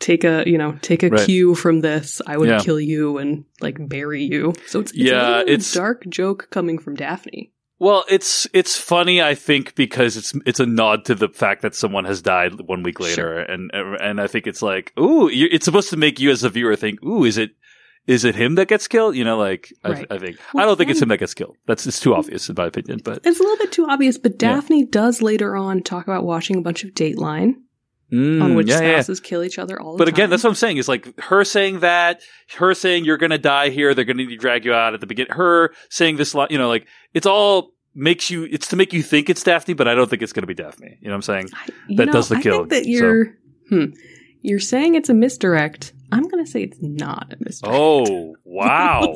[0.00, 1.24] take a, you know, take a Right.
[1.26, 2.20] cue from this.
[2.26, 2.60] I would Yeah.
[2.60, 4.52] kill you and like bury you.
[4.66, 7.50] So it's, it's Yeah, a it's- dark joke coming from Daphne.
[7.78, 11.74] Well, it's it's funny, I think, because it's it's a nod to the fact that
[11.74, 13.38] someone has died one week later, Sure.
[13.40, 16.76] and and I think it's like, ooh, it's supposed to make you as a viewer
[16.76, 17.50] think, ooh, is it
[18.06, 19.16] is it him that gets killed?
[19.16, 20.06] You know, like Right.
[20.10, 21.56] I, I think Well, I don't think it's him that gets killed.
[21.66, 22.18] That's it's too mm.
[22.18, 24.54] obvious in my opinion, but It's a little bit too obvious, but Yeah.
[24.54, 27.54] Daphne does later on talk about watching a bunch of Dateline
[28.12, 28.92] Mm, on which yeah, yeah.
[29.00, 30.14] spouses kill each other all the But time.
[30.14, 30.76] again, that's what I'm saying.
[30.76, 32.20] Is like her saying that,
[32.58, 33.94] her saying you're going to die here.
[33.94, 35.32] They're going to need to drag you out at the beginning.
[35.32, 38.44] Her saying this, you know, like it's all makes you.
[38.44, 40.54] It's to make you think it's Daphne, but I don't think it's going to be
[40.54, 40.98] Daphne.
[41.00, 41.48] You know what I'm saying?
[41.54, 43.36] I- that know, does the think that you're
[43.70, 43.86] hmm,
[44.42, 45.92] you're saying it's a misdirect.
[46.12, 47.74] I'm going to say it's not a misdirect.
[47.76, 49.14] Oh wow!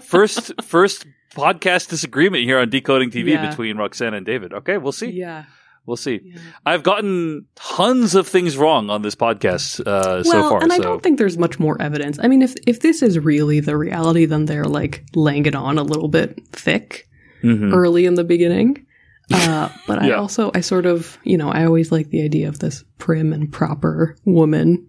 [0.00, 3.48] First first podcast disagreement here on decoding TV Yeah.
[3.48, 4.52] between Roxanne and David.
[4.52, 5.10] Okay, we'll see.
[5.10, 5.44] yeah.
[5.86, 6.20] We'll see.
[6.22, 6.38] yeah.
[6.64, 10.62] I've gotten tons of things wrong on this podcast uh, Well, so far.
[10.62, 12.18] and I don't think there's much more evidence.
[12.22, 15.78] I mean, if if this is really the reality, then they're like laying it on
[15.78, 17.06] a little bit thick.
[17.42, 17.72] Mhm.
[17.74, 18.84] early in the beginning.
[19.32, 22.58] Uh, but I also, I sort of, you know, I always like the idea of
[22.58, 24.86] this prim and proper woman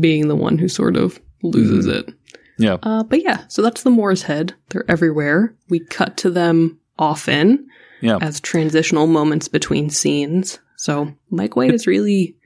[0.00, 2.10] being the one who sort of loses it.
[2.58, 2.78] yeah.
[2.82, 4.54] Uh, but yeah, so that's the Moor's Head.
[4.70, 5.54] They're everywhere.
[5.68, 7.66] We cut to them often
[8.02, 8.18] Yeah.
[8.20, 10.58] as transitional moments between scenes.
[10.76, 12.36] So Mike White is really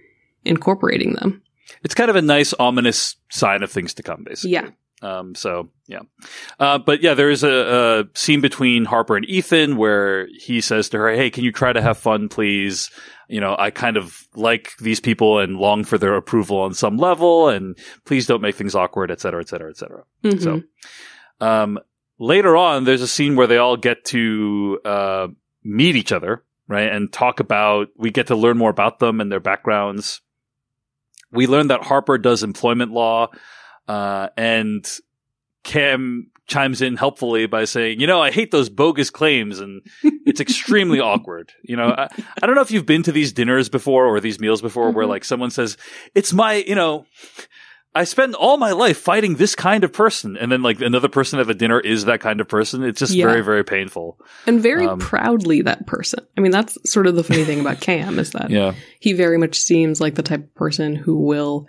[0.45, 1.43] incorporating them.
[1.83, 4.53] It's kind of a nice, ominous sign of things to come, basically.
[4.53, 4.69] Yeah.
[5.03, 6.01] Um, so yeah,
[6.59, 10.89] uh, but yeah, there is a, a scene between Harper and Ethan where he says
[10.89, 12.91] to her, "Hey, can you try to have fun, please?
[13.29, 16.97] You know, I kind of like these people and long for their approval on some
[16.97, 20.43] level, and please don't make things awkward, et cetera, et cetera, et cetera." Mhm.
[20.43, 20.63] So,
[21.47, 21.79] um,
[22.19, 25.29] later on, there's a scene where they all get to uh,
[25.67, 27.89] meet each other, right, and talk about.
[27.97, 30.21] We get to learn more about them and their backgrounds.
[31.33, 33.29] We learn that Harper does employment law,
[33.89, 34.87] uh, and
[35.65, 39.83] Cam chimes in helpfully by saying, "You know, I hate those bogus claims, and
[40.25, 42.09] it's extremely awkward." You know, I,
[42.41, 45.05] I don't know if you've been to these dinners before or these meals before, where
[45.07, 45.11] Mhm.
[45.11, 45.77] like someone says,
[46.15, 47.07] "It's my," you know.
[47.97, 51.41] I spend all my life fighting this kind of person, and then like another person
[51.41, 52.83] at the dinner is that kind of person.
[52.85, 53.27] It's just Yeah.
[53.27, 54.19] very, very painful.
[54.47, 56.21] And very Um, proudly that person.
[56.37, 59.39] I mean, that's sort of the funny thing about Cam is that Yeah, he very
[59.39, 61.67] much seems like the type of person who will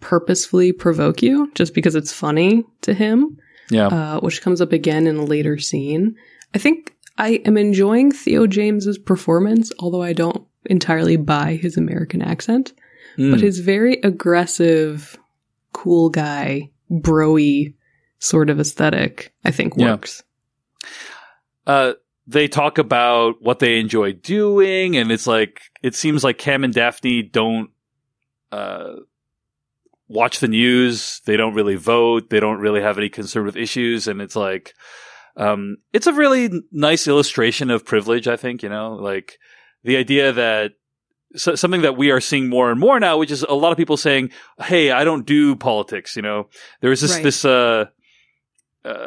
[0.00, 3.38] purposefully provoke you just because it's funny to him,
[3.70, 6.16] yeah, uh, which comes up again in a later scene.
[6.54, 12.22] I think I am enjoying Theo James's performance, although I don't entirely buy his American
[12.22, 12.72] accent.
[13.18, 13.30] Mm.
[13.30, 15.16] But his very aggressive,
[15.86, 17.72] cool guy, broy
[18.18, 19.92] sort of aesthetic, I think Yeah.
[19.92, 20.24] works.
[21.66, 21.92] uh,
[22.26, 26.74] they talk about what they enjoy doing, and it's like it seems like Cam and
[26.74, 27.70] Daphne don't
[28.50, 28.94] uh,
[30.08, 31.20] watch the news.
[31.24, 32.30] They don't really vote.
[32.30, 34.74] They don't really have any conservative issues, and it's like
[35.36, 38.26] um, it's a really nice illustration of privilege.
[38.26, 39.38] I think you know, like
[39.84, 40.72] the idea that
[41.34, 43.76] so, something that we are seeing more and more now, which is a lot of
[43.78, 46.48] people saying, "Hey, I don't do politics." You know,
[46.80, 47.22] there is this Right.
[47.24, 47.86] this uh,
[48.84, 49.06] uh,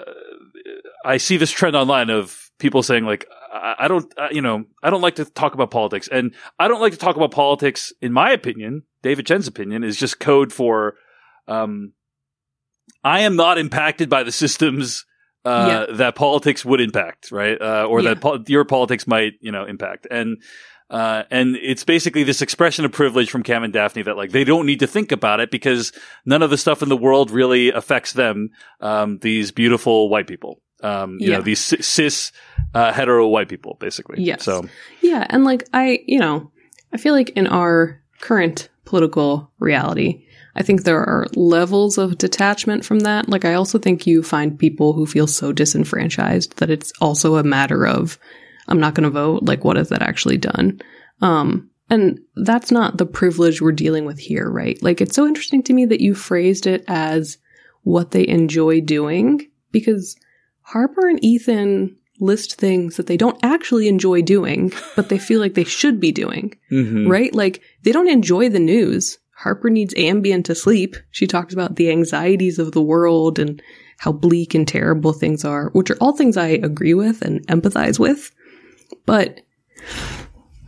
[1.05, 4.65] I see this trend online of people saying like, I, I don't, uh, you know,
[4.83, 7.93] I don't like to talk about politics, and I don't like to talk about politics.
[8.01, 10.95] In my opinion, David Chen's opinion is just code for,
[11.47, 11.93] um,
[13.03, 15.05] I am not impacted by the systems.
[15.45, 17.59] Uh, that politics would impact, right?
[17.61, 18.09] Uh, or Yeah.
[18.09, 20.05] that po- your politics might, you know, impact.
[20.11, 20.43] And,
[20.89, 24.43] uh, and it's basically this expression of privilege from Cam and Daphne that like they
[24.43, 25.91] don't need to think about it because
[26.25, 28.49] none of the stuff in the world really affects them.
[28.81, 31.37] Um, these beautiful white people, um, you Yeah.
[31.37, 32.31] know, these cis- cis,
[32.73, 34.23] uh, hetero white people, basically.
[34.23, 34.43] Yes.
[34.43, 34.65] So,
[35.01, 36.51] Yeah, and like I, you know,
[36.93, 40.25] I feel like in our current political reality,
[40.55, 43.29] I think there are levels of detachment from that.
[43.29, 47.43] Like I also think you find people who feel so disenfranchised that it's also a
[47.43, 48.17] matter of
[48.69, 49.43] I'm not going to vote.
[49.43, 50.81] Like what has that actually done?
[51.21, 54.81] Um and that's not the privilege we're dealing with here, right?
[54.81, 57.37] Like it's so interesting to me that you phrased it as
[57.81, 60.15] what they enjoy doing because
[60.61, 65.53] Harper and Ethan list things that they don't actually enjoy doing, but they feel like
[65.53, 67.09] they should be doing, mhm.
[67.09, 67.33] right?
[67.33, 69.17] Like they don't enjoy the news.
[69.31, 70.97] Harper needs Ambien to sleep.
[71.11, 73.61] She talks about the anxieties of the world and
[73.97, 77.97] how bleak and terrible things are, which are all things I agree with and empathize
[77.97, 78.31] with.
[79.09, 79.41] But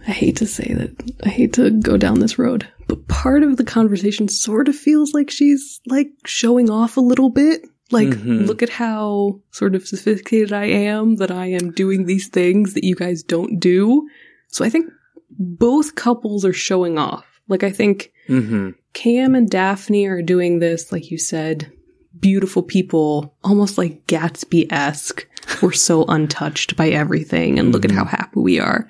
[0.08, 3.58] I hate to say that, I hate to go down this road, but part of
[3.58, 7.62] the conversation sort of feels like she's like showing off a little bit.
[7.92, 8.48] Like, Mhm.
[8.48, 12.84] look at how sort of sophisticated I am, that I am doing these things that
[12.86, 14.08] you guys don't do.
[14.48, 14.86] So I think
[15.30, 17.26] both couples are showing off.
[17.48, 18.74] Like, I think Mhm.
[18.94, 21.72] Cam and Daphne are doing this, like you said,
[22.20, 25.28] beautiful people, almost like Gatsby esque.
[25.62, 28.88] We're so untouched by everything, and look at how happy we are.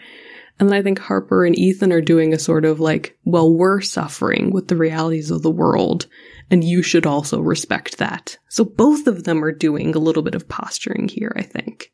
[0.60, 3.82] And then I think Harper and Ethan are doing a sort of like, well, we're
[3.82, 6.08] suffering with the realities of the world,
[6.52, 8.38] and you should also respect that.
[8.48, 11.92] So both of them are doing a little bit of posturing here, I think.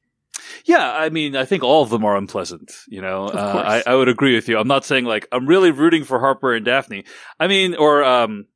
[0.65, 2.73] Yeah, I mean, I think all of them are unpleasant.
[2.89, 3.81] You know, uh.
[3.87, 4.57] I, I would agree with you.
[4.57, 7.05] I'm not saying like I'm really rooting for Harper and Daphne.
[7.39, 8.47] I mean, or um,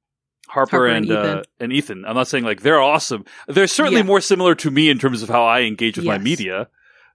[0.52, 1.44] Harper, Harper and and uh, Ethan.
[1.62, 2.06] and Ethan.
[2.06, 3.24] I'm not saying like they're awesome.
[3.48, 4.06] They're certainly Yeah.
[4.08, 6.24] more similar to me in terms of how I engage with my Yes.
[6.24, 6.68] media.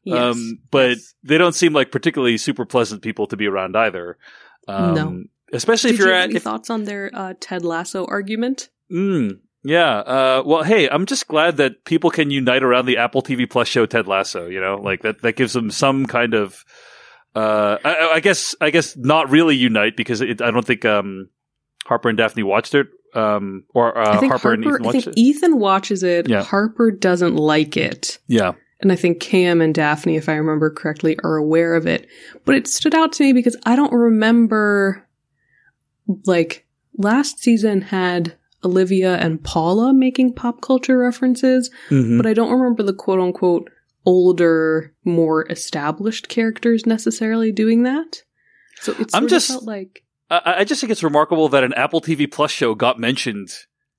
[0.05, 0.19] Yes.
[0.37, 1.15] Um, but Yes.
[1.23, 4.17] they don't seem like particularly super pleasant people to be around either.
[4.69, 5.25] Um, No.
[5.53, 8.05] Especially Did if you're you have at any if, thoughts on their uh, Ted Lasso
[8.07, 8.69] argument?
[8.91, 9.99] Mm, yeah.
[9.99, 13.69] Uh, well, hey, I'm just glad that people can unite around the Apple TV Plus
[13.69, 14.49] show Ted Lasso.
[14.49, 16.65] You know, like that, that gives them some kind of,
[17.37, 21.29] uh, I, I guess, I guess not really unite because it, I don't think, um,
[21.85, 25.07] Harper and Daphne watched it, um, or, uh, I think Harper, Harper, and Ethan think
[25.07, 25.19] it.
[25.21, 26.29] Ethan watches it.
[26.29, 26.43] Yeah.
[26.43, 28.19] Harper doesn't like it.
[28.29, 28.53] yeah.
[28.79, 32.07] And I think Cam and Daphne, if I remember correctly, are aware of it.
[32.45, 35.03] But it stood out to me because I don't remember,
[36.27, 36.67] like,
[36.99, 42.19] last season had Olivia and Paula making pop culture references, Mhm.
[42.19, 43.71] but I don't remember the quote unquote
[44.05, 48.23] older, more established characters necessarily doing that.
[48.81, 51.73] So it I'm just- of felt like I, I just think it's remarkable that an
[51.75, 53.51] Apple TV Plus show got mentioned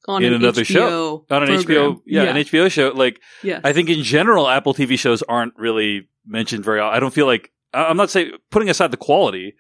[0.08, 1.26] on In an another HBO show.
[1.30, 1.94] on an program.
[1.96, 2.90] HBO, yeah, an HBO show.
[2.90, 3.62] Like, Yes.
[3.64, 6.80] I think in general, Apple TV shows aren't really mentioned very.
[6.80, 6.96] often.
[6.96, 9.56] I don't feel like I- I'm not saying putting aside the quality.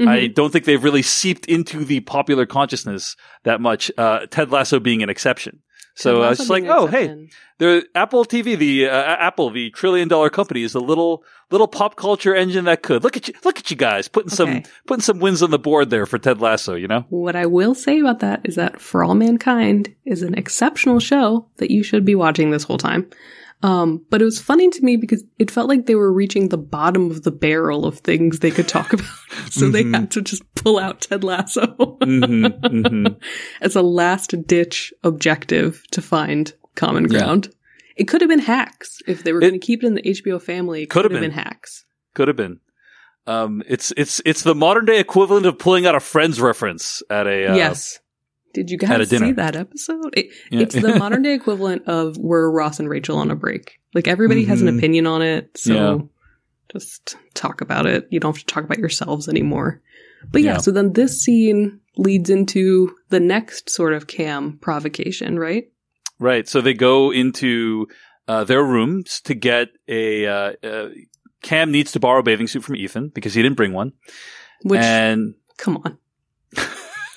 [0.00, 0.34] I Mhm.
[0.34, 3.90] don't think they've really seeped into the popular consciousness that much.
[3.98, 5.60] Uh, Ted Lasso being an exception.
[5.94, 10.08] So I was just like, oh, hey, the Apple TV, the uh, Apple, the trillion
[10.08, 13.58] dollar company, is a little little pop culture engine that could look at you, look
[13.58, 16.74] at you guys putting some putting some wins on the board there for Ted Lasso.
[16.74, 20.34] You know, What I will say about that is that For All Mankind is an
[20.34, 23.10] exceptional show that you should be watching this whole time.
[23.62, 26.56] Um, but it was funny to me because it felt like they were reaching the
[26.56, 29.06] bottom of the barrel of things they could talk about.
[29.50, 29.94] so they Mhm.
[29.94, 31.66] had to just pull out Ted Lasso
[32.00, 33.16] Mhm, mhm.
[33.60, 37.18] as a last ditch objective to find common Yeah.
[37.18, 37.50] ground.
[37.96, 40.38] It could have been hacks if they were going to keep it in the HBO
[40.40, 40.84] family.
[40.84, 41.30] It Could have been been.
[41.32, 41.84] hacks.
[42.14, 42.60] could have been.
[43.26, 47.26] Um, it's it's it's the modern day equivalent of pulling out a Friends reference at
[47.26, 47.98] a uh, yes.
[48.52, 50.12] Did you guys see that episode?
[50.16, 50.60] It, Yeah.
[50.60, 53.78] It's the modern day equivalent of were Ross and Rachel on a break.
[53.94, 54.78] Like everybody has an Mhm.
[54.78, 55.98] opinion on it, so Yeah.
[56.72, 58.08] just talk about it.
[58.10, 59.80] You don't have to talk about yourselves anymore.
[60.30, 60.58] But yeah, Yeah.
[60.58, 65.70] so then this scene leads into the next sort of cam provocation, right?
[66.18, 66.46] Right.
[66.48, 67.86] So they go into
[68.28, 70.26] uh, their rooms to get a.
[70.26, 70.88] Uh, uh,
[71.42, 73.92] Cam needs to borrow a bathing suit from Ethan because he didn't bring one.
[74.62, 75.96] Which, and come on.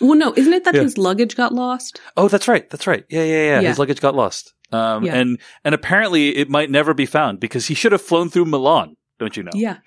[0.04, 0.82] Well, no, isn't it that Yeah.
[0.84, 2.00] his luggage got lost?
[2.18, 2.70] oh, that's right.
[2.70, 3.04] That's right.
[3.10, 3.60] Yeah, yeah, yeah.
[3.62, 3.70] Yeah.
[3.70, 4.54] His luggage got lost.
[4.72, 5.16] Um, Yeah.
[5.16, 8.96] and and apparently it might never be found because he should have flown through Milan.
[9.20, 9.52] Don't you know?
[9.54, 9.78] Yeah.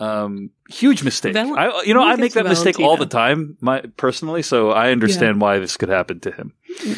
[0.00, 1.32] Um, huge mistake.
[1.32, 4.42] Val- I, you know, we'll I make that mistake all the time, my personally.
[4.42, 6.52] So I understand why this could happen to him.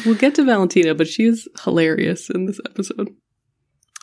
[0.05, 3.09] We'll get to Valentina, but she is hilarious in this episode.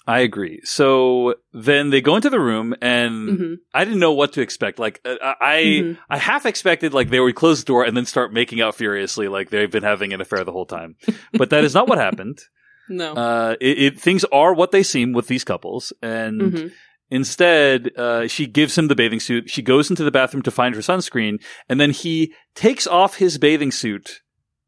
[0.09, 0.61] I agree.
[0.65, 4.79] So then they go into the room, and hmm I didn't know what to expect.
[4.79, 5.99] Like uh, I, Mhm.
[6.09, 9.29] I half expected like they would close the door and then start making out furiously,
[9.29, 10.97] like they've been having an affair the whole time.
[11.35, 12.39] But that is not what happened.
[12.91, 13.13] No.
[13.13, 16.73] Uh, it, it things are what they seem with these couples, and Mhm.
[17.11, 19.51] instead, uh, she gives him the bathing suit.
[19.51, 23.37] She goes into the bathroom to find her sunscreen, and then he takes off his
[23.37, 24.23] bathing suit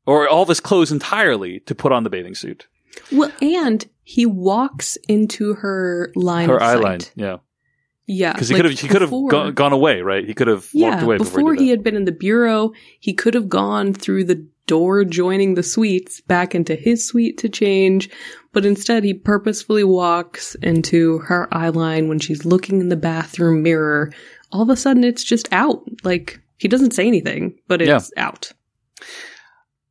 [0.04, 2.66] or all of his clothes entirely to put on the bathing suit.
[3.12, 6.82] Well, and he walks into her line Her eye sight.
[6.82, 7.36] line, yeah,
[8.06, 10.26] Yeah, because he like could have he could have gone, gone away, right?
[10.26, 12.72] He could have Yeah, walked away before, before, he did had been in the bureau,
[12.98, 17.48] he could have gone through the door joining the suites back into his suite to
[17.48, 18.08] change,
[18.52, 23.62] but instead he purposefully walks into her eye line when she's looking in the bathroom
[23.62, 24.12] mirror.
[24.52, 25.82] All of a sudden it's just out.
[26.04, 28.52] Like he doesn't say anything, but it's out.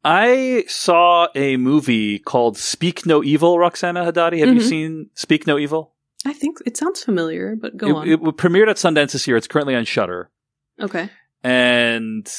[0.04, 4.40] I saw a movie called Speak No Evil, Roxana Hadadi.
[4.40, 4.70] Have you Mhm.
[4.70, 5.94] seen Speak No Evil?
[6.26, 8.08] I think it sounds familiar, but go it, on.
[8.10, 9.38] it premiered at Sundance this year.
[9.38, 10.30] It's currently on Shudder,
[10.80, 11.10] okay.
[11.44, 12.30] and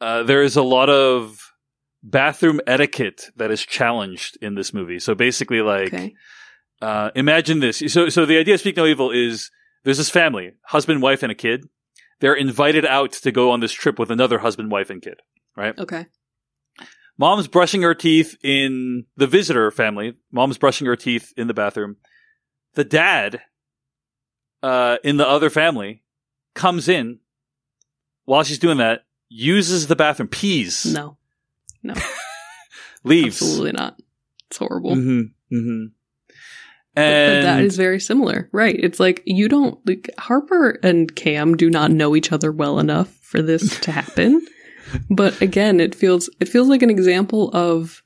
[0.00, 1.52] uh, there is a lot of
[2.02, 4.98] bathroom etiquette that is challenged in this movie.
[4.98, 6.14] So basically, like, Okay.
[6.80, 7.78] uh, imagine this.
[7.88, 9.50] So, so the idea of Speak No Evil is
[9.84, 11.68] there's this family, husband, wife, and a kid.
[12.20, 15.20] They're invited out to go on this trip with another husband, wife, and kid.
[15.56, 15.78] Right?
[15.78, 16.06] Okay.
[17.18, 20.16] Mom's brushing her teeth in the visitor family.
[20.30, 21.96] Mom's brushing her teeth in the bathroom.
[22.74, 23.42] The dad,
[24.62, 26.02] uh, in the other family,
[26.54, 27.20] comes in
[28.24, 31.16] while she's doing that, uses the bathroom, pees, No.
[31.82, 31.94] No.
[33.04, 33.42] leaves.
[33.42, 34.00] Absolutely not.
[34.48, 34.92] It's horrible.
[34.92, 35.56] Mm-hmm.
[35.56, 35.84] Mm-hmm.
[36.94, 38.76] And that is very similar, right?
[38.78, 43.08] It's like you don't like Harper and Cam do not know each other well enough
[43.22, 44.46] for this to happen.
[45.10, 48.02] but again, it feels it feels like an example of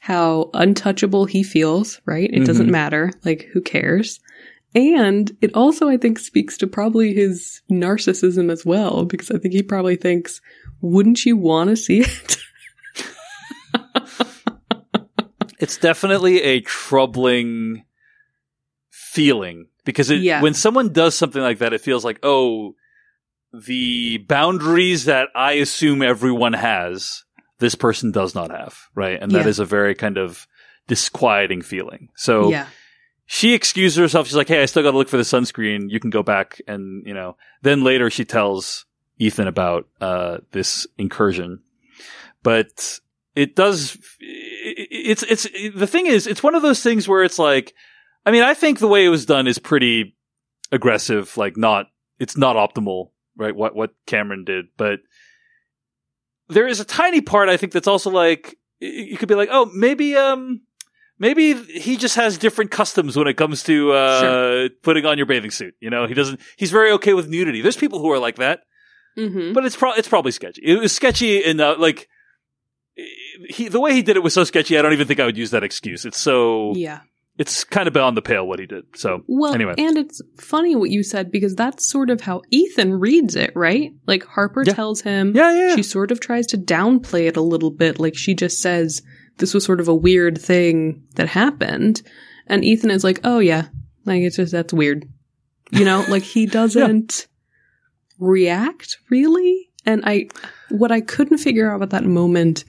[0.00, 2.28] how untouchable he feels, right?
[2.32, 2.70] It doesn't Mhm.
[2.72, 4.18] matter, like who cares?
[4.74, 9.54] And it also I think speaks to probably his narcissism as well because I think
[9.54, 10.40] he probably thinks,
[10.80, 12.38] wouldn't you want to see it?
[15.58, 17.84] it's definitely a troubling
[18.90, 20.40] feeling because it, Yeah.
[20.42, 22.74] when someone does something like that, it feels like, oh,
[23.52, 27.24] the boundaries that I assume everyone has,
[27.58, 29.18] this person does not have, right?
[29.20, 29.48] And that Yeah.
[29.48, 30.46] is a very kind of
[30.88, 32.08] disquieting feeling.
[32.16, 32.66] So yeah.
[33.26, 34.26] she excuses herself.
[34.26, 35.90] She's like, "Hey, I still got to look for the sunscreen.
[35.90, 38.84] You can go back." And you know, then later she tells
[39.18, 41.60] Ethan about uh, this incursion,
[42.42, 42.98] but
[43.36, 43.96] it does.
[44.20, 47.74] it- It's it's the thing is, it's one of those things where it's like,
[48.26, 50.16] I mean, I think the way it was done is pretty
[50.70, 51.36] aggressive.
[51.36, 51.86] Like, not
[52.18, 53.54] it's not optimal, right?
[53.54, 55.00] What what Cameron did, but
[56.48, 59.70] there is a tiny part I think that's also like you could be like, oh,
[59.74, 60.60] maybe um
[61.18, 65.50] maybe he just has different customs when it comes to uh, putting on your bathing
[65.52, 65.74] suit.
[65.80, 66.40] You know, he doesn't.
[66.56, 67.60] He's very okay with nudity.
[67.62, 68.60] There's people who are like that,
[69.16, 69.52] Mm-hmm.
[69.52, 70.62] but it's pro- it's probably sketchy.
[70.64, 72.08] It was sketchy in uh, like
[73.48, 74.78] he the way he did it was so sketchy.
[74.78, 76.04] I don't even think I would use that excuse.
[76.04, 77.00] It's so Yeah.
[77.38, 78.84] It's kind of beyond the pale what he did.
[78.94, 82.94] So Well, anyway, and it's funny what you said because that's sort of how Ethan
[83.00, 83.92] reads it, right?
[84.06, 84.74] Like Harper Yeah.
[84.74, 87.98] tells him, yeah, yeah, she sort of tries to downplay it a little bit.
[87.98, 89.02] Like she just says,
[89.38, 92.02] this was sort of a weird thing that happened.
[92.46, 93.68] And Ethan is like, oh yeah,
[94.04, 95.06] like it's just, that's weird.
[95.70, 97.26] You know, like he doesn't
[98.18, 99.70] react really.
[99.84, 100.28] And I,
[100.68, 102.64] what I couldn't figure out at that moment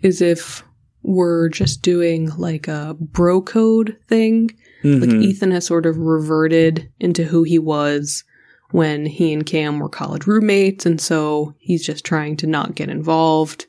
[0.00, 0.62] is if
[1.02, 4.50] we're just doing like a bro code thing
[4.84, 5.22] like Mhm.
[5.22, 8.24] Ethan has sort of reverted into who he was
[8.72, 12.88] when he and Cam were college roommates, and so he's just trying to not get
[12.88, 13.66] involved.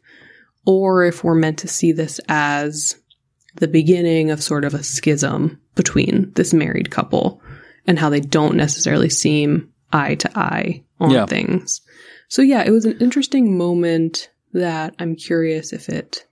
[0.66, 2.96] Or if we're meant to see this as
[3.58, 7.42] the beginning of sort of a schism between this married couple
[7.86, 11.26] and how they don't necessarily seem eye to eye on Yeah.
[11.28, 11.82] things.
[12.28, 16.26] So yeah, it was an interesting moment that I'm curious if it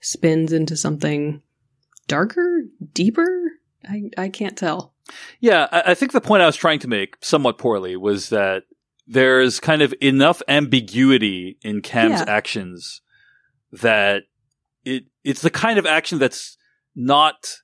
[0.00, 1.42] spins into something
[2.06, 3.52] darker, deeper.
[3.88, 4.94] I I can't tell.
[5.40, 8.64] Yeah, I, I think the point I was trying to make, somewhat poorly, was that
[9.06, 12.24] there's kind of enough ambiguity in Cam's Yeah.
[12.28, 13.00] actions
[13.72, 14.24] that
[14.84, 16.56] it it's the kind of action that's
[16.94, 17.56] not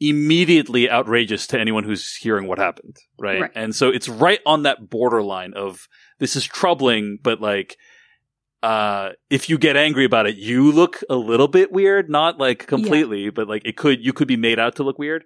[0.00, 3.42] immediately outrageous to anyone who's hearing what happened, right?
[3.42, 3.50] Right.
[3.54, 5.86] And so it's right on that borderline of
[6.18, 7.76] this is troubling, but like
[8.62, 12.66] uh if you get angry about it, you look a little bit weird, not like
[12.66, 15.24] completely, but like it could you could be made out to look weird.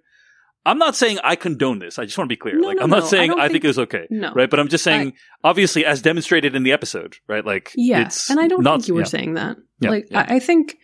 [0.67, 1.99] I'm not saying I condone this.
[1.99, 2.59] I just want to be clear.
[2.59, 3.05] No, like no, I'm not no.
[3.05, 4.07] Saying don't I, think, think- it was okay.
[4.09, 4.33] No.
[4.33, 5.13] Right, but I'm just saying
[5.43, 7.45] obviously as demonstrated in the episode, right?
[7.45, 9.05] Like Yeah, it's and I don't not, think you were yeah.
[9.05, 9.57] saying that.
[9.79, 10.25] Yeah, like yeah.
[10.27, 10.77] I, I think,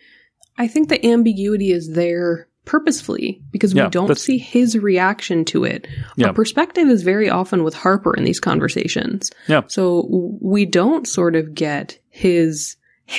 [0.56, 5.64] I think the ambiguity is there purposefully because Yeah, we don't see his reaction to
[5.64, 5.88] it.
[6.16, 6.28] Yeah.
[6.28, 9.32] Our perspective is very often with Harper in these conversations.
[9.48, 9.62] Yeah.
[9.66, 10.08] So
[10.40, 12.76] we don't sort of get his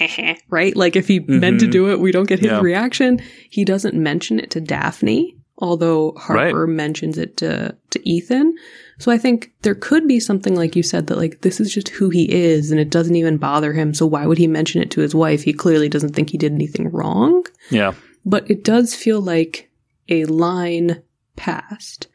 [0.50, 0.76] right.
[0.78, 1.72] Like if he meant to Mhm.
[1.72, 2.62] do it, we don't get his Yeah.
[2.62, 3.20] reaction.
[3.50, 8.56] He doesn't mention it to Daphne, although Harper mentions it to to Ethan.
[9.00, 11.90] So I think there could be something like you said that like this is just
[11.90, 13.94] who he is and it doesn't even bother him.
[13.94, 15.44] So why would he mention it to his wife?
[15.44, 17.46] He clearly doesn't think he did anything wrong.
[17.70, 17.94] Yeah.
[18.26, 19.70] But it does feel like
[20.10, 21.02] a line
[21.36, 22.08] passed.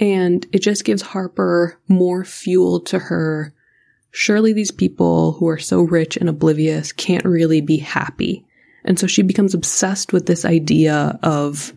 [0.00, 3.52] And it just gives Harper more fuel to her.
[4.10, 8.44] Surely these people who are so rich and oblivious can't really be happy.
[8.84, 11.72] And so she becomes obsessed with this idea of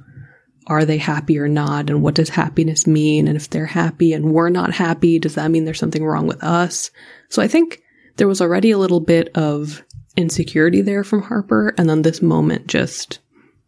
[0.67, 1.89] are they happy or not?
[1.89, 3.27] And what does happiness mean?
[3.27, 6.41] And if they're happy and we're not happy, does that mean there's something wrong with
[6.43, 6.91] us?
[7.29, 7.81] So I think
[8.17, 9.83] there was already a little bit of
[10.15, 11.73] insecurity there from Harper.
[11.77, 13.19] And then this moment just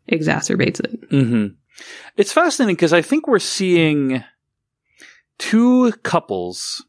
[0.10, 1.00] exacerbates it.
[1.10, 1.48] hmm
[2.16, 4.24] It's fascinating because I think we're seeing
[5.40, 6.86] two couples,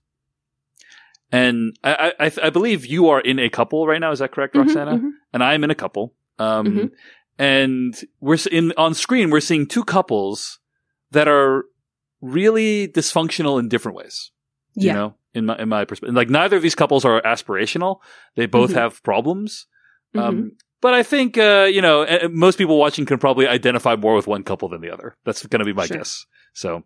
[1.35, 4.11] and I, I, I believe you are in a couple right now.
[4.13, 4.99] Is that correct, Mhm, Roxana?
[4.99, 5.11] mhm.
[5.33, 6.15] And I'm in a couple.
[6.39, 6.91] Um, Mhm.
[7.39, 9.31] and we're in on screen.
[9.31, 10.61] We're seeing two couples
[11.11, 11.65] that are
[12.21, 14.31] really dysfunctional in different ways.
[14.77, 14.87] Yeah.
[14.93, 17.99] You know, in my in my perspective, like neither of these couples are aspirational.
[18.37, 18.75] They both Mhm.
[18.83, 19.67] have problems.
[20.17, 24.29] Um, but I think, uh, you know, most people watching can probably identify more with
[24.29, 25.17] one couple than the other.
[25.25, 25.97] That's going to be my Sure.
[25.99, 26.25] guess.
[26.53, 26.85] So,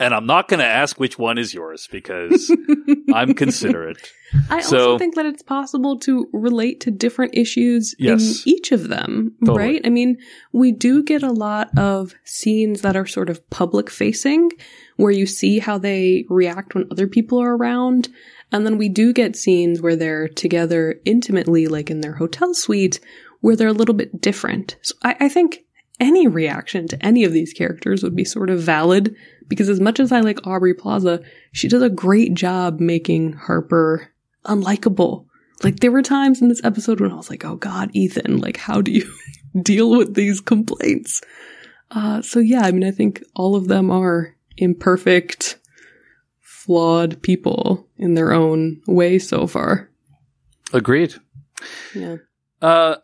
[0.00, 2.54] and I'm not going to ask which one is yours because
[3.14, 4.12] I'm considerate.
[4.50, 8.42] I So- also think that it's possible to relate to different issues Yes.
[8.44, 9.58] in each of them, Totally.
[9.74, 9.80] right?
[9.84, 10.18] I mean,
[10.52, 14.50] we do get a lot of scenes that are sort of public facing
[14.96, 18.08] where you see how they react when other people are around.
[18.52, 23.00] And then we do get scenes where they're together intimately, like in their hotel suite,
[23.40, 24.76] where they're a little bit different.
[24.82, 25.64] So I, I think
[26.00, 29.14] any reaction to any of these characters would be sort of valid
[29.48, 31.22] because as much as I like Aubrey Plaza,
[31.52, 34.08] she does a great job making Harper
[34.44, 35.26] unlikable.
[35.62, 38.38] Like there were times in this episode when I was like, "Oh God, Ethan!
[38.38, 39.10] Like, how do you
[39.62, 41.22] deal with these complaints?"
[41.90, 45.58] Uh, so yeah, I mean, I think all of them are imperfect,
[46.40, 49.88] flawed people in their own way so far.
[50.72, 51.14] Agreed.
[51.94, 52.16] Yeah.
[52.60, 52.96] Uh,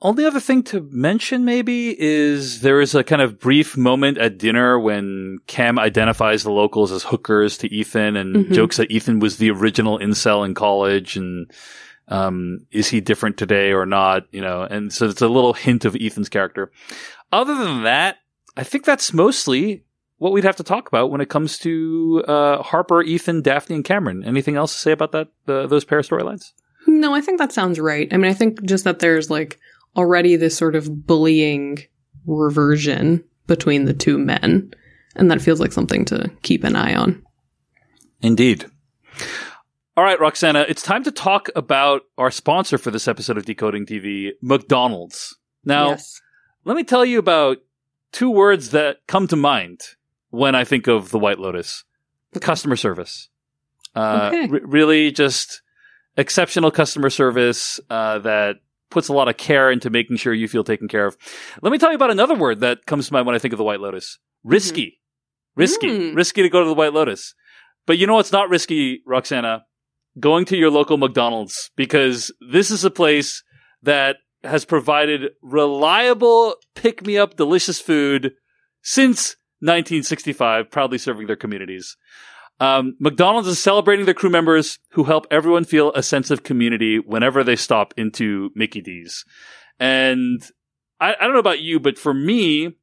[0.00, 4.38] only other thing to mention maybe is there is a kind of brief moment at
[4.38, 8.52] dinner when Cam identifies the locals as hookers to Ethan and Mhm.
[8.52, 11.50] jokes that Ethan was the original incel in college and
[12.08, 14.26] um, is he different today or not?
[14.32, 16.70] You know, and so it's a little hint of Ethan's character.
[17.30, 18.16] Other than that,
[18.56, 19.84] I think that's mostly
[20.18, 23.84] what we'd have to talk about when it comes to uh, Harper, Ethan, Daphne, and
[23.84, 24.24] Cameron.
[24.24, 25.28] Anything else to say about that?
[25.46, 26.52] The, those pair of storylines?
[26.86, 28.08] No, I think that sounds right.
[28.12, 29.58] I mean, I think just that there's like
[29.96, 31.78] already this sort of bullying
[32.26, 34.72] reversion between the two men,
[35.16, 37.22] and that feels like something to keep an eye on.
[38.20, 38.66] Indeed.
[39.96, 43.84] All right, Roxana, it's time to talk about our sponsor for this episode of Decoding
[43.84, 45.36] TV, McDonald's.
[45.64, 46.20] Now, yes.
[46.64, 47.58] let me tell you about
[48.10, 49.80] two words that come to mind
[50.30, 51.84] when I think of the White Lotus
[52.40, 53.28] customer service.
[53.94, 54.46] Uh, Okay.
[54.46, 55.61] re- really just
[56.16, 58.56] exceptional customer service uh, that
[58.90, 61.16] puts a lot of care into making sure you feel taken care of.
[61.62, 63.58] Let me tell you about another word that comes to mind when I think of
[63.58, 65.00] the White Lotus risky.
[65.56, 65.88] Risky.
[65.88, 66.16] Mm.
[66.16, 67.34] Risky to go to the White Lotus.
[67.86, 69.64] But you know what's not risky, Roxana?
[70.20, 73.42] Going to your local McDonald's because this is a place
[73.82, 78.32] that has provided reliable, pick me up, delicious food
[78.82, 81.96] since 1965, proudly serving their communities.
[82.62, 87.00] Um, McDonald's is celebrating their crew members who help everyone feel a sense of community
[87.00, 89.24] whenever they stop into Mickey D's.
[89.80, 90.40] And
[91.00, 92.76] I, I don't know about you, but for me,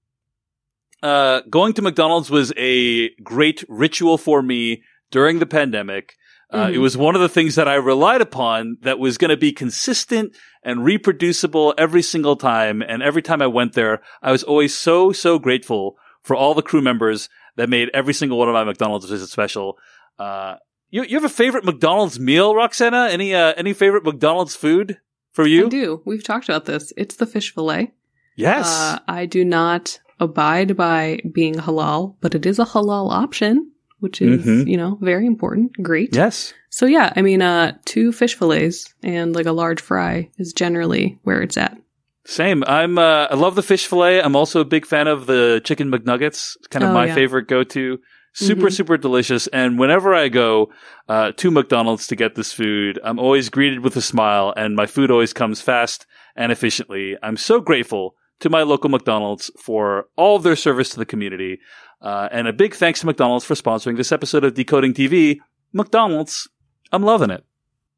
[1.01, 6.15] uh, going to McDonald's was a great ritual for me during the pandemic.
[6.51, 6.73] Uh, Mhm.
[6.73, 9.53] It was one of the things that I relied upon that was going to be
[9.53, 12.81] consistent and reproducible every single time.
[12.81, 16.61] And every time I went there, I was always so, so grateful for all the
[16.61, 19.77] crew members that made every single one of my McDonald's visits special.
[20.17, 20.55] Uh,
[20.89, 23.09] you, you have a favorite McDonald's meal, Roxana?
[23.11, 24.97] Any, uh, any favorite McDonald's food
[25.31, 25.67] for you?
[25.67, 26.01] I do.
[26.05, 26.91] We've talked about this.
[26.97, 27.93] It's the fish fillet.
[28.35, 28.67] Yes.
[28.67, 34.21] Uh, I do not abide by being halal, but it is a halal option, which
[34.21, 34.67] is, Mhm.
[34.69, 35.73] you know, very important.
[35.81, 36.15] Great.
[36.15, 36.53] yes.
[36.71, 41.17] So yeah, I mean, uh, two fish fillets and like a large fry is generally
[41.23, 41.77] where it's at.
[42.25, 42.63] Same.
[42.67, 42.97] I'm.
[42.97, 44.21] Uh, I love the fish fillet.
[44.21, 46.55] I'm also a big fan of the chicken McNuggets.
[46.57, 47.15] It's kind of Oh, my yeah.
[47.15, 47.99] favorite go-to.
[48.33, 48.73] Super, Mhm.
[48.73, 49.47] super delicious.
[49.47, 50.69] And whenever I go
[51.07, 54.85] uh, to McDonald's to get this food, I'm always greeted with a smile, and my
[54.85, 56.05] food always comes fast
[56.35, 57.17] and efficiently.
[57.23, 61.59] I'm so grateful to my local McDonald's for all of their service to the community.
[62.01, 65.39] Uh, and a big thanks to McDonald's for sponsoring this episode of Decoding TV.
[65.73, 66.47] McDonald's,
[66.91, 67.43] I'm loving it.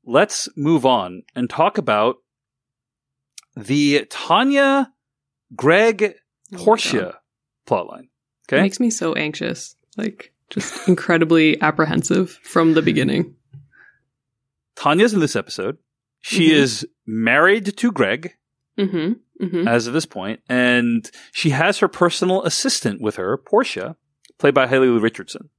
[0.05, 2.15] Let's move on and talk about
[3.55, 4.91] the Tanya,
[5.55, 6.15] Greg,
[6.53, 7.19] Oh Portia
[7.67, 8.03] plotline.
[8.49, 8.61] It Okay.
[8.61, 9.75] makes me so anxious.
[9.97, 13.35] Like, just incredibly apprehensive from the beginning.
[14.75, 15.77] Tanya's in this episode.
[16.21, 16.53] She Mhm.
[16.53, 18.35] is married to Greg
[18.77, 19.13] Mm-hmm.
[19.45, 19.67] Mm-hmm.
[19.67, 23.95] as of this point, and she has her personal assistant with her, Portia,
[24.37, 25.49] played by Haley Richardson.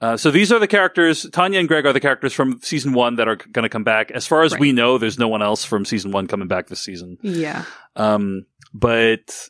[0.00, 1.26] Uh, so these are the characters.
[1.32, 4.10] Tanya and Greg are the characters from season one that are going to come back.
[4.10, 4.60] As far as Right.
[4.60, 7.16] we know, there's no one else from season one coming back this season.
[7.22, 7.64] Yeah.
[7.96, 9.48] Um, but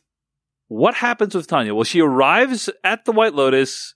[0.67, 1.73] what happens with Tanya?
[1.75, 3.95] Well, she arrives at the White Lotus.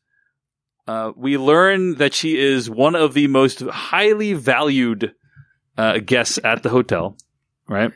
[0.88, 5.14] Uh, we learn that she is one of the most highly valued
[5.78, 7.16] uh, guests at the hotel,
[7.68, 7.92] right?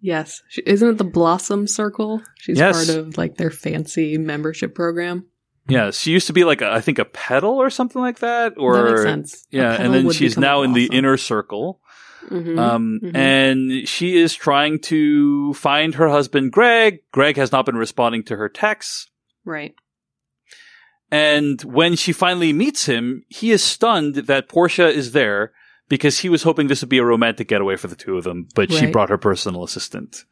[0.00, 0.42] Yes.
[0.48, 2.22] She, isn't it the Blossom Circle?
[2.38, 2.86] She's Yes.
[2.86, 5.26] part of like their fancy membership program.
[5.70, 8.54] Yeah, she used to be like a, I think a pedal or something like that,
[8.56, 9.46] or that makes sense.
[9.50, 11.80] Yeah, and then she's now in the inner circle.
[12.28, 12.58] Mhm.
[12.58, 13.16] Um, Mhm.
[13.16, 17.00] and she is trying to find her husband, Greg.
[17.12, 19.08] Greg has not been responding to her texts.
[19.44, 19.74] right.
[21.12, 25.52] And when she finally meets him, he is stunned that Portia is there
[25.88, 28.46] because he was hoping this would be a romantic getaway for the two of them,
[28.54, 30.24] but she brought her personal assistant.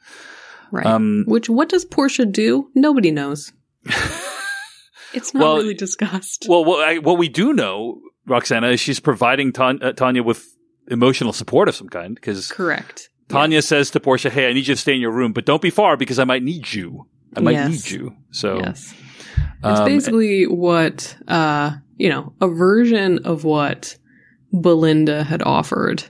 [0.71, 0.87] Right.
[0.87, 2.71] Um, Which what does Portia do?
[2.77, 3.53] Nobody knows.
[5.19, 6.47] It's not Well, really discussed.
[6.49, 10.47] well, what, I, what we do know, Roxana, is she's providing Tan- uh, Tanya with
[10.91, 13.11] emotional support of some kind because Correct.
[13.29, 15.61] Tanya says to Portia, "Hey, I need you to stay in your room, but don't
[15.61, 17.07] be far because I might need you.
[17.37, 17.71] I might Yes.
[17.71, 18.95] need you." So, Yes.
[19.65, 23.97] It's um, basically what uh you know, a version of what
[24.53, 26.05] Belinda had offered.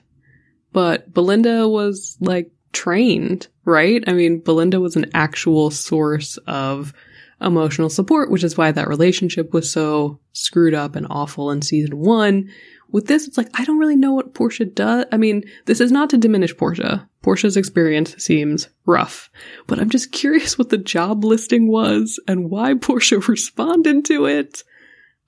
[0.73, 4.05] But Belinda was like trained, right?
[4.07, 6.93] I mean, Belinda was an actual source of
[7.41, 11.99] emotional support, which is why that relationship was so screwed up and awful in season
[11.99, 12.51] one.
[12.91, 15.05] With this, it's like, I don't really know what Portia does.
[15.13, 17.09] I mean, this is not to diminish Portia.
[17.21, 19.31] Portia's experience seems rough,
[19.67, 24.63] but I'm just curious what the job listing was and why Portia responded to it.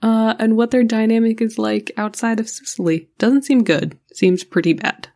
[0.02, 3.10] Uh, and what their dynamic is like outside of Sicily.
[3.18, 3.98] Doesn't seem good.
[4.14, 5.08] Seems pretty bad.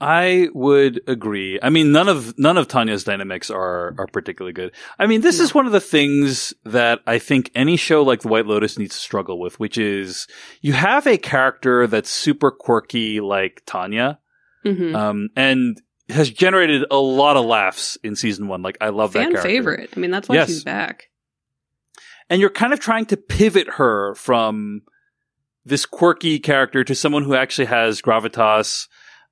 [0.00, 1.58] I would agree.
[1.60, 4.72] I mean, none of none of Tanya's dynamics are are particularly good.
[4.98, 8.28] I mean, this is one of the things that I think any show like The
[8.28, 10.28] White Lotus needs to struggle with, which is
[10.60, 14.20] you have a character that's super quirky like Tanya,
[14.64, 14.94] Mm-hmm.
[14.94, 18.62] um, and has generated a lot of laughs in season one.
[18.62, 19.48] Like, I love that Fan character.
[19.48, 19.90] favorite.
[19.96, 20.48] I mean, that's why Yes.
[20.48, 21.10] she's back.
[22.30, 24.82] and you're kind of trying to pivot her from
[25.64, 28.86] this quirky character to someone who actually has gravitas,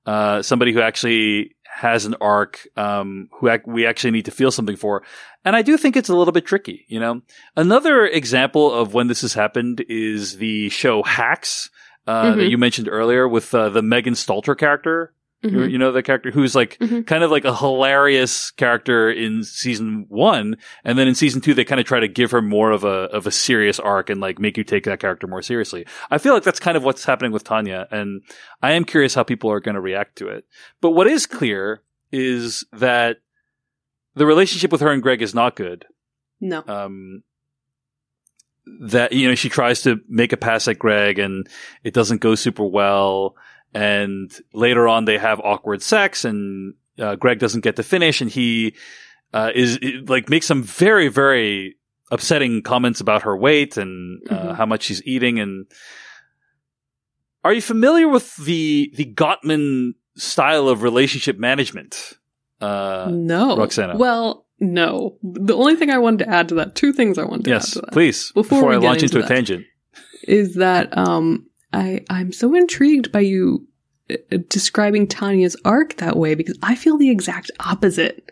[0.07, 4.49] uh, somebody who actually has an arc, um, who ac- we actually need to feel
[4.49, 5.03] something for.
[5.45, 7.21] And I do think it's a little bit tricky, you know.
[7.55, 11.69] Another example of when this has happened is the show Hacks,
[12.07, 12.49] uh, that Mhm.
[12.49, 15.13] you mentioned earlier with uh, the Megan Stalter character.
[15.43, 15.71] You- Mhm.
[15.71, 17.05] You know, the character who's like Mhm.
[17.05, 20.57] kind of like a hilarious character in season one.
[20.83, 23.03] And then in season two, they kind of try to give her more of a,
[23.13, 25.85] of a serious arc and like make you take that character more seriously.
[26.09, 27.87] I feel like that's kind of what's happening with Tanya.
[27.91, 28.23] And
[28.63, 30.45] I am curious how people are going to react to it.
[30.81, 33.17] But what is clear is that
[34.15, 35.85] the relationship with her and Greg is not good.
[36.41, 36.63] No.
[36.67, 37.21] Um,
[38.81, 41.47] that, you know, she tries to make a pass at Greg and
[41.83, 43.35] it doesn't go super well.
[43.73, 48.29] And later on, they have awkward sex and uh, Greg doesn't get to finish and
[48.31, 48.75] he
[49.33, 51.75] uh, is like makes some very, very
[52.09, 54.55] upsetting comments about her weight and uh, Mhm.
[54.55, 55.39] how much she's eating.
[55.39, 55.65] And
[57.43, 62.13] are you familiar with the the Gottman style of relationship management?
[62.59, 63.55] Uh, no.
[63.57, 63.97] Roxana.
[63.97, 65.17] Well, no.
[65.21, 67.53] The only thing I wanted to add to that, two things I wanted to add
[67.55, 67.91] yes, to that.
[67.91, 68.31] please.
[68.31, 69.65] Before Before, I launch into into a tangent.
[70.23, 73.67] is that um I I'm so intrigued by you
[74.09, 78.29] uh, describing Tanya's arc that way because I feel the exact opposite.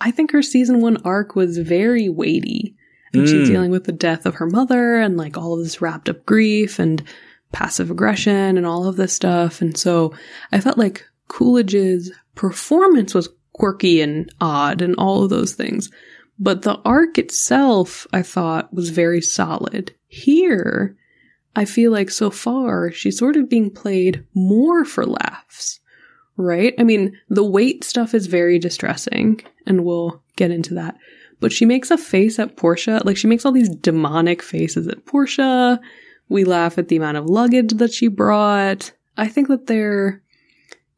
[0.00, 2.76] I think her season 1 arc was very weighty.
[3.14, 3.52] And she's Mm.
[3.52, 6.78] dealing with the death of her mother and like all of this wrapped up grief
[6.78, 7.02] and
[7.52, 9.60] passive aggression and all of this stuff.
[9.62, 10.12] And so
[10.52, 15.90] I felt like Coolidge's performance was quirky and odd and all of those things.
[16.38, 19.94] But the arc itself, I thought, was very solid.
[20.06, 20.94] Here,
[21.58, 25.80] I feel like so far she's sort of being played more for laughs,
[26.36, 26.72] right?
[26.78, 30.96] I mean, the weight stuff is very distressing, and we'll get into that.
[31.40, 35.04] But she makes a face at Portia, like she makes all these demonic faces at
[35.04, 35.80] Portia.
[36.28, 38.92] We laugh at the amount of luggage that she brought.
[39.16, 40.22] I think that there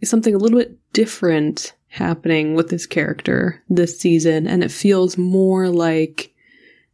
[0.03, 5.17] is something a little bit different happening with this character this season, and it feels
[5.17, 6.35] more like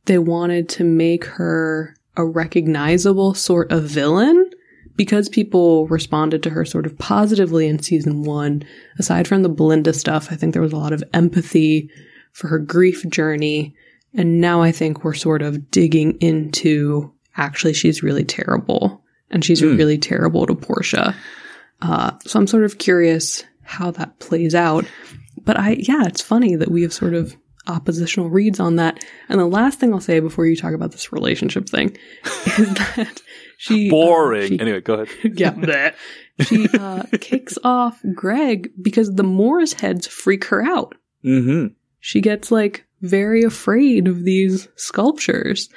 [0.05, 4.51] they wanted to make her a recognizable sort of villain
[4.97, 8.63] because people responded to her sort of positively in season one.
[8.99, 11.91] Aside from the Belinda stuff, I think there was a lot of empathy
[12.33, 13.75] for her grief journey.
[14.15, 19.03] And now I think we're sort of digging into actually, she's really terrible.
[19.31, 19.77] And she's Mm.
[19.77, 21.15] really terrible to Portia.
[21.83, 24.87] Uh, so I'm sort of curious how that plays out.
[25.45, 27.37] But I, yeah, it's funny that we have sort of
[27.67, 29.05] oppositional reads on that.
[29.29, 31.97] And the last thing I'll say before you talk about this relationship thing
[32.59, 33.23] is that
[33.59, 34.49] she uh, Boring.
[34.49, 35.09] she- anyway, go ahead.
[35.39, 35.95] yeah, bleh.
[36.43, 40.95] she uh, kicks off Greg because the Moor's heads freak her out.
[41.25, 41.75] Mm-hmm.
[42.01, 45.69] She gets like very afraid of these sculptures.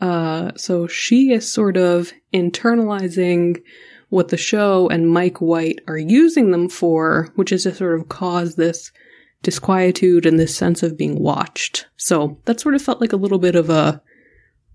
[0.00, 3.62] Uh, so she is sort of internalizing
[4.08, 8.08] what the show and Mike White are using them for, which is to sort of
[8.08, 8.92] cause this
[9.46, 11.86] disquietude and this sense of being watched.
[11.96, 14.02] So that sort of felt like a little bit of a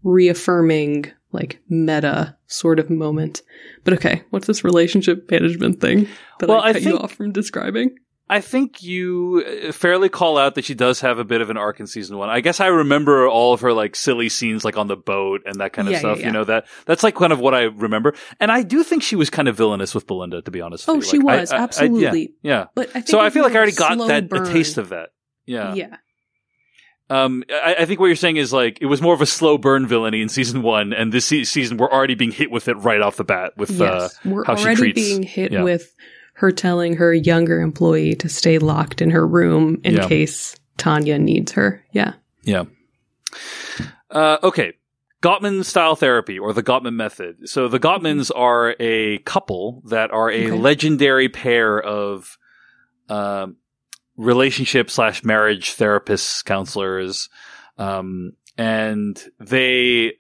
[0.02, 3.42] reaffirming, like meta sort of moment.
[3.84, 6.08] But okay, what's this relationship management thing
[6.40, 7.98] that Well, I I cut you off from describing?
[8.32, 11.58] I think you uh, fairly call out that she does have a bit of an
[11.58, 12.30] arc in season one.
[12.30, 15.56] I guess I remember all of her like silly scenes, like on the boat and
[15.60, 16.20] that kind of Yeah, stuff.
[16.22, 18.14] yeah, You know that that's like kind of what I remember.
[18.40, 20.88] And I do think she was kind of villainous with Belinda, to be honest.
[20.88, 21.12] Oh, with you.
[21.12, 22.34] she Like, was, I- I- yeah, absolutely.
[22.42, 22.66] yeah.
[22.74, 25.10] But I think So I feel like I already got that a taste of that.
[25.46, 25.74] Yeah.
[25.76, 25.98] Yeah.
[27.10, 29.58] Um, I, I think what you're saying is like it was more of a slow
[29.58, 32.76] burn villainy in season one, and this se- season we're already being hit with it
[32.76, 35.64] right off the bat with uh, Yes, we're how she treats- being hit yeah.
[35.64, 35.94] with
[36.42, 40.08] her telling her younger employee to stay locked in her room in Yeah.
[40.08, 41.84] case Tanya needs her.
[41.92, 42.14] Yeah.
[42.44, 42.64] Yeah.
[44.10, 44.74] Uh, okay.
[45.22, 47.48] Gottman style therapy or the Gottman method.
[47.48, 50.52] So the Gottmans are a couple that are a Okay.
[50.58, 52.38] legendary pair of
[53.08, 53.58] um,
[54.18, 57.30] relationship slash marriage therapists, counselors,
[57.78, 60.12] um, and they uh,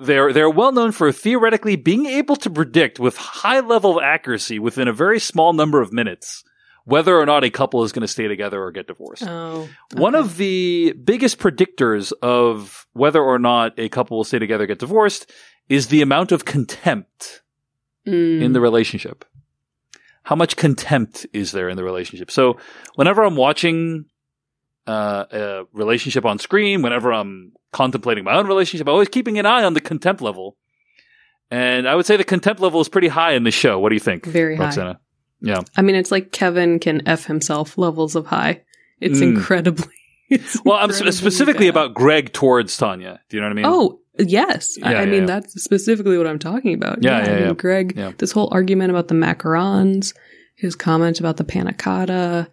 [0.00, 4.58] they're they're well known for theoretically being able to predict with high level of accuracy
[4.58, 6.42] within a very small number of minutes
[6.84, 9.22] whether or not a couple is going to stay together or get divorced.
[9.26, 9.68] Oh.
[9.92, 14.66] One of the biggest predictors of whether or not a couple will stay together or
[14.66, 15.30] get divorced
[15.68, 17.42] is the amount of contempt
[18.06, 18.40] Mm.
[18.42, 19.26] in the relationship.
[20.22, 22.30] How much contempt is there in the relationship?
[22.30, 22.56] So,
[22.94, 24.06] whenever I'm watching
[24.88, 29.46] uh, a relationship on screen, whenever I'm contemplating my own relationship, I'm always keeping an
[29.46, 30.56] eye on the contempt level.
[31.50, 33.78] And I would say the contempt level is pretty high in the show.
[33.78, 34.64] What do you think, Very high.
[34.64, 35.00] Roxana?
[35.40, 35.60] Yeah.
[35.76, 38.62] I mean, it's like Kevin can F himself levels of high.
[39.00, 39.36] It's Mm.
[39.36, 39.86] incredibly.
[40.30, 41.70] It's Well, I'm sp- specifically bad.
[41.70, 43.18] about Greg towards Tanya.
[43.30, 43.64] Do you know what I mean?
[43.66, 44.76] Oh, yes.
[44.82, 45.26] I, Yeah, I mean, yeah.
[45.26, 47.02] that's specifically what I'm talking about.
[47.02, 47.52] Yeah, I yeah, mean, yeah.
[47.54, 48.12] Greg, Yeah.
[48.18, 50.12] this whole argument about the macarons,
[50.54, 52.48] his comment about the panna cotta.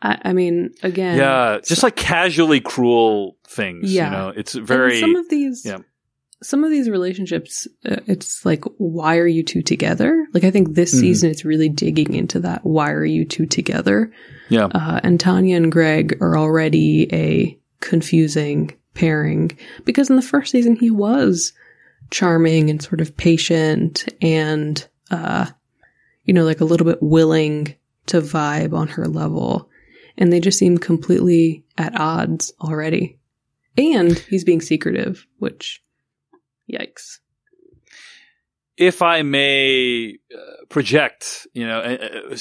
[0.00, 1.16] I, I mean, again.
[1.18, 3.92] Yeah, just like casually cruel things.
[3.92, 4.04] Yeah.
[4.06, 5.00] you know, it's and very.
[5.00, 5.64] some of these.
[5.64, 5.78] yeah.
[6.40, 10.24] Some of these relationships, uh, it's like, why are you two together?
[10.32, 11.00] Like, I think this Mhm.
[11.00, 12.64] season it's really digging into that.
[12.64, 14.12] Why are you two together?
[14.48, 19.50] yeah, Uh, and Tanya and Greg are already a confusing pairing
[19.84, 21.52] because in the first season he was
[22.12, 25.46] charming and sort of patient and, uh,
[26.24, 27.74] you know, like a little bit willing
[28.06, 29.68] to vibe on her level.
[30.18, 33.18] And they just seem completely at odds already.
[33.78, 35.82] And he's being secretive, which,
[36.70, 37.20] yikes.
[38.76, 42.36] if I may uh, project, you know, uh, uh,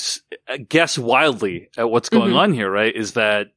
[0.53, 2.37] uh, guess wildly at what's going Mhm.
[2.37, 2.95] on here, right?
[2.95, 3.47] Is that,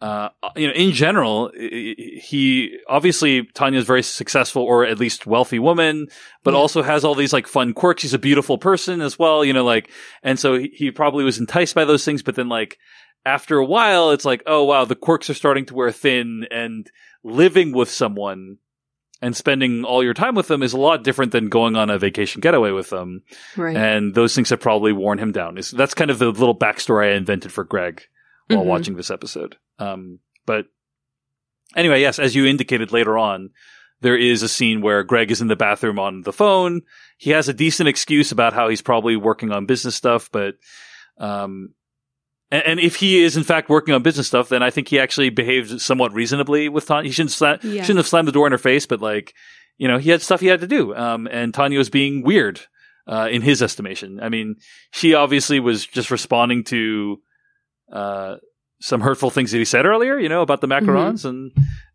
[0.00, 5.58] uh, you know, in general, he obviously Tanya's a very successful or at least wealthy
[5.58, 6.06] woman,
[6.42, 6.60] but Yeah.
[6.60, 8.02] also has all these like fun quirks.
[8.02, 9.90] He's a beautiful person as well, you know, like,
[10.22, 12.78] and so he, he probably was enticed by those things, but then like
[13.26, 16.90] after a while, it's like, oh wow, the quirks are starting to wear thin and
[17.24, 18.58] living with someone
[19.20, 21.98] and spending all your time with them is a lot different than going on a
[21.98, 23.22] vacation getaway with them.
[23.56, 23.76] Right.
[23.76, 25.58] And those things have probably worn him down.
[25.58, 28.02] Is that's kind of the little backstory I invented for Greg
[28.48, 28.66] while Mhm.
[28.66, 29.56] watching this episode.
[29.78, 30.66] Um, but
[31.74, 33.50] anyway, yes, as you indicated later on,
[34.02, 36.82] there is a scene where Greg is in the bathroom on the phone.
[37.16, 40.56] He has a decent excuse about how he's probably working on business stuff, but
[41.18, 41.70] um,
[42.56, 44.98] and, and if he is in fact working on business stuff, then I think he
[44.98, 47.08] actually behaved somewhat reasonably with Tanya.
[47.08, 47.82] He shouldn't sla- Yeah.
[47.82, 49.34] shouldn't have slammed the door in her face, but like,
[49.78, 50.94] you know, he had stuff he had to do.
[50.94, 52.60] Um, and Tanya was being weird,
[53.06, 54.20] uh, in his estimation.
[54.20, 54.56] I mean,
[54.90, 57.20] she obviously was just responding to,
[57.92, 58.36] uh,
[58.80, 61.50] some hurtful things that he said earlier, you know, about the macarons and,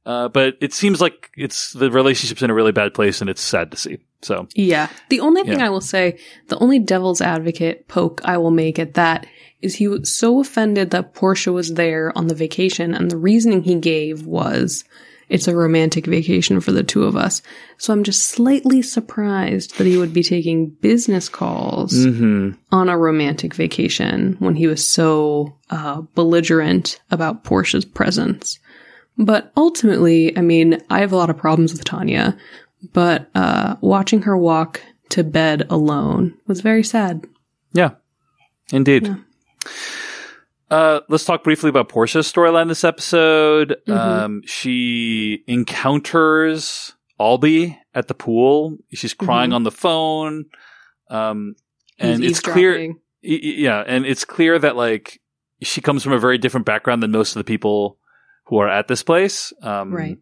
[0.05, 3.41] uh, but it seems like it's the relationship's in a really bad place and it's
[3.41, 3.99] sad to see.
[4.23, 4.87] So, Yeah.
[5.09, 5.67] The only thing Yeah.
[5.67, 9.27] I will say, the only devil's advocate poke I will make at that
[9.61, 13.63] is he was so offended that Portia was there on the vacation, and the reasoning
[13.63, 14.83] he gave was
[15.31, 17.41] it's a romantic vacation for the two of us.
[17.77, 22.57] So I'm just slightly surprised that he would be taking business calls mhm.
[22.69, 28.59] on a romantic vacation when he was so uh, belligerent about Portia's presence.
[29.17, 32.37] But ultimately, I mean, I have a lot of problems with Tanya,
[32.91, 37.25] but uh, watching her walk to bed alone was very sad.
[37.71, 37.91] Yeah,
[38.73, 39.07] indeed.
[39.07, 39.15] Yeah.
[40.69, 43.75] Uh, let's talk briefly about Portia's storyline this episode.
[43.87, 43.93] Mhm.
[43.97, 48.77] Um, she encounters Albie at the pool.
[48.93, 49.55] She's crying Mhm.
[49.55, 50.45] on the phone.
[51.09, 51.55] Um,
[51.99, 53.01] and He's it's clear, eavesdropping.
[53.23, 55.19] y- y- yeah, and it's clear that like
[55.61, 57.99] she comes from a very different background than most of the people
[58.45, 59.51] who are at this place.
[59.61, 60.17] Um, Right.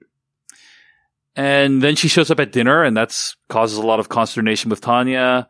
[1.36, 4.82] And then she shows up at dinner, and that's causes a lot of consternation with
[4.82, 5.48] Tanya.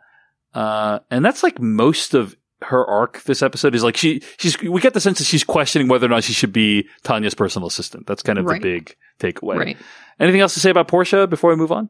[0.54, 3.24] Uh, and that's like most of her arc.
[3.24, 6.10] This episode is like she she's we get the sense that she's questioning whether or
[6.10, 8.06] not she should be Tanya's personal assistant.
[8.08, 8.62] That's kind of Right.
[8.62, 9.58] the big takeaway.
[9.58, 9.78] Right.
[10.20, 11.90] Anything else to say about Portia before we move on?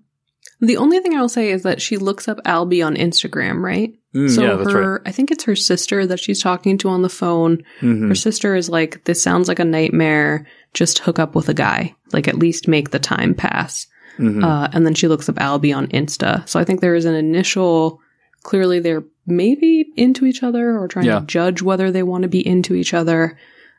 [0.62, 3.94] The only thing I will say is that she looks up Albie on Instagram, right?
[4.14, 7.10] Mm, so yeah, her, I think it's her sister that she's talking to on the
[7.10, 7.64] phone.
[7.82, 8.10] Mhm.
[8.10, 10.46] Her sister is like, "This sounds like a nightmare.
[10.74, 11.96] Just hook up with a guy.
[12.12, 14.44] Like at least make the time pass." Mhm.
[14.44, 16.48] Uh, and then she looks up Albie on Insta.
[16.50, 18.00] So I think there is an initial,
[18.44, 21.20] clearly they're maybe into each other or trying Yeah.
[21.20, 23.38] to judge whether they want to be into each other.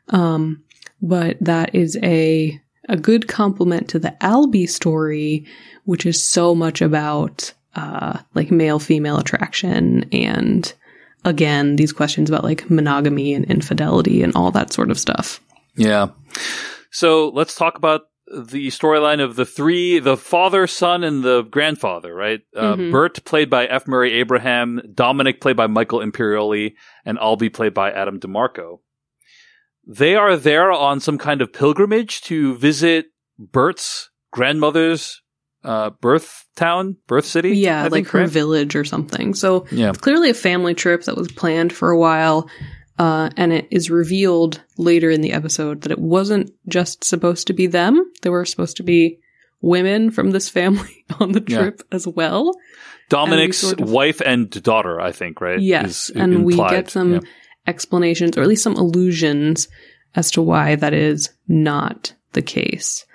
[0.09, 0.63] Um,
[1.01, 5.45] but that is a, a good compliment to the Albie story,
[5.85, 10.73] which is so much about, uh, like male female attraction and
[11.23, 15.39] again, these questions about like monogamy and infidelity and all that sort of stuff.
[15.75, 16.07] Yeah.
[16.89, 18.01] So let's talk about
[18.33, 22.41] the storyline of the three, the father, son, and the grandfather, right?
[22.55, 22.91] Uh, Mhm.
[22.91, 23.87] Bert, played by F.
[23.87, 26.73] Murray Abraham, Dominic, played by Michael Imperioli,
[27.05, 28.79] and Albie, played by Adam DiMarco.
[29.87, 33.07] They are there on some kind of pilgrimage to visit
[33.37, 35.21] Bert's grandmother's
[35.63, 37.55] uh, birth town, birth city.
[37.57, 38.29] Yeah, I like think, her right?
[38.29, 39.33] village or something.
[39.35, 39.91] So Yeah.
[39.93, 42.49] clearly a family trip that was planned for a while.
[43.01, 47.53] Uh, and it is revealed later in the episode that it wasn't just supposed to
[47.53, 47.95] be them.
[48.21, 49.17] There were supposed to be
[49.61, 51.57] women from this family on the Yeah.
[51.61, 52.53] trip as well.
[53.09, 55.59] Dominic's sort of- wife and daughter, I think, right?
[55.59, 56.09] Yes.
[56.11, 57.19] Is and we get some Yeah.
[57.65, 59.67] explanations or at least some allusions
[60.15, 63.05] as to why that is not the case.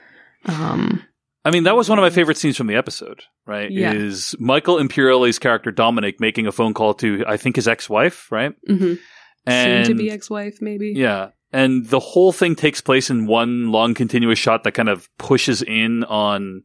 [0.47, 1.03] Um,
[1.45, 3.70] I mean, that was one of my favorite scenes from the episode, right?
[3.70, 3.93] Yeah.
[3.93, 8.53] Is Michael Imperioli's character Dominic making a phone call to, I think, his ex-wife, right?
[8.68, 8.99] mhm.
[9.47, 10.92] And Soon to be ex-wife, maybe.
[10.97, 15.09] yeah, and the whole thing takes place in one long, continuous shot that kind of
[15.18, 16.62] pushes in on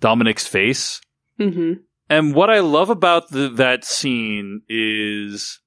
[0.00, 1.00] Dominic's face.
[1.38, 1.72] hmm
[2.10, 5.60] And what I love about the, that scene is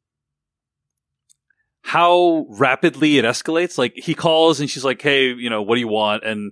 [1.81, 3.77] how rapidly it escalates.
[3.77, 6.51] Like he calls and she's like, "Hey, you know, what do you want?" And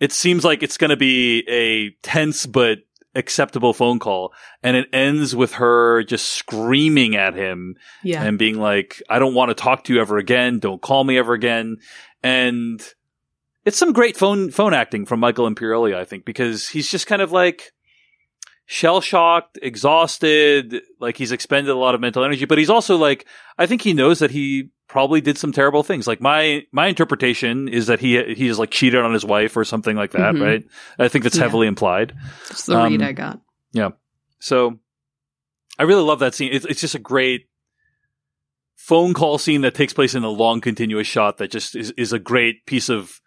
[0.00, 2.78] it seems like it's going to be a tense but
[3.18, 8.22] acceptable phone call, and it ends with her just screaming at him Yeah.
[8.22, 10.58] and being like, "I don't want to talk to you ever again.
[10.58, 11.76] Don't call me ever again."
[12.22, 12.80] And
[13.64, 17.20] it's some great phone phone acting from Michael Imperioli, I think, because he's just kind
[17.20, 17.72] of like
[18.70, 23.26] shell shocked, exhausted, like he's expended a lot of mental energy, but he's also like,
[23.56, 26.06] I think he knows that he probably did some terrible things.
[26.06, 29.64] Like my my interpretation is that he he is like cheated on his wife or
[29.64, 30.42] something like that, Mhm.
[30.42, 30.64] right?
[30.98, 31.44] I think that's Yeah.
[31.44, 32.12] heavily implied.
[32.48, 33.40] That's the um, read I got.
[33.72, 33.90] Yeah.
[34.38, 34.78] So
[35.78, 36.52] I really love that scene.
[36.52, 37.48] It's, it's just a great
[38.76, 42.12] phone call scene that takes place in a long continuous shot that just is, is
[42.12, 43.20] a great piece of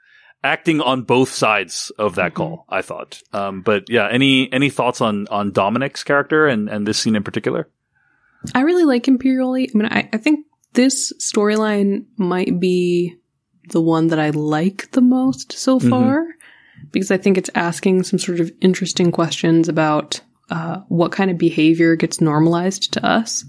[0.44, 2.36] acting on both sides of that Mhm.
[2.36, 3.22] call, I thought.
[3.34, 7.24] Um, but yeah, any, any thoughts on, on Dominic's character and, and this scene in
[7.24, 7.68] particular?
[8.56, 9.70] I really like Imperioli.
[9.74, 13.16] I mean, I, I think this storyline might be
[13.70, 15.90] the one that I like the most so Mhm.
[15.90, 16.26] far
[16.92, 21.38] because I think it's asking some sort of interesting questions about uh, what kind of
[21.38, 23.46] behavior gets normalized to us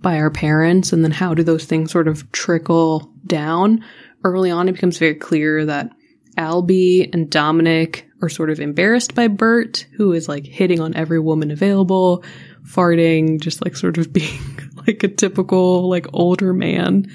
[0.00, 3.84] by our parents, and then how do those things sort of trickle down.
[4.24, 5.90] Early on, it becomes very clear that
[6.38, 11.20] Albie and Dominic are sort of embarrassed by Bert, who is like hitting on every
[11.20, 12.24] woman available,
[12.64, 14.40] farting, just like sort of being
[14.86, 17.10] like a typical like older man.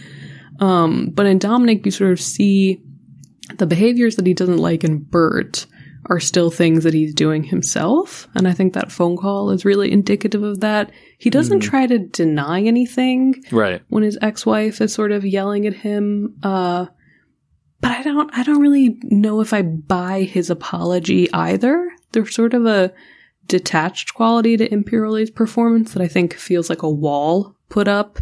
[0.59, 2.83] Um, but in Dominic, you sort of see
[3.57, 5.65] the behaviors that he doesn't like in Bert
[6.07, 8.27] are still things that he's doing himself.
[8.35, 10.91] And I think that phone call is really indicative of that.
[11.17, 13.81] He doesn't try to deny anything Right.
[13.87, 16.35] when his ex-wife is sort of yelling at him.
[16.43, 16.87] Uh,
[17.83, 21.91] but I don't, I don't really know if I buy his apology either.
[22.13, 22.93] There's sort of a
[23.47, 28.19] detached quality to Imperioli's performance that I think feels like a wall put up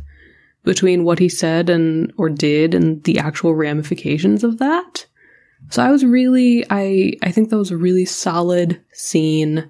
[0.63, 5.05] between what he said and or did and the actual ramifications of that.
[5.69, 9.69] So I was really, I, I think that was a really solid scene,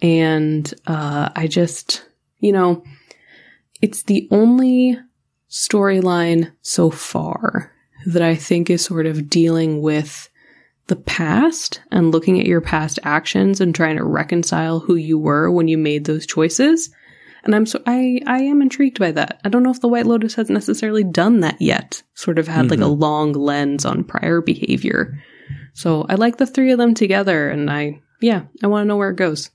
[0.00, 2.06] and uh, I just,
[2.38, 2.82] you know,
[3.82, 4.98] it's the only
[5.50, 7.72] storyline so far
[8.08, 10.30] that I think is sort of dealing with
[10.86, 15.50] the past and looking at your past actions and trying to reconcile who you were
[15.50, 16.90] when you made those choices.
[17.44, 19.40] And I'm so I I am intrigued by that.
[19.44, 22.02] I don't know if the White Lotus has necessarily done that yet.
[22.14, 23.00] Sort of had like a mm-hmm.
[23.00, 25.22] long lens on prior behavior.
[25.74, 28.96] So I like the three of them together and I yeah, I want to know
[28.96, 29.50] where it goes.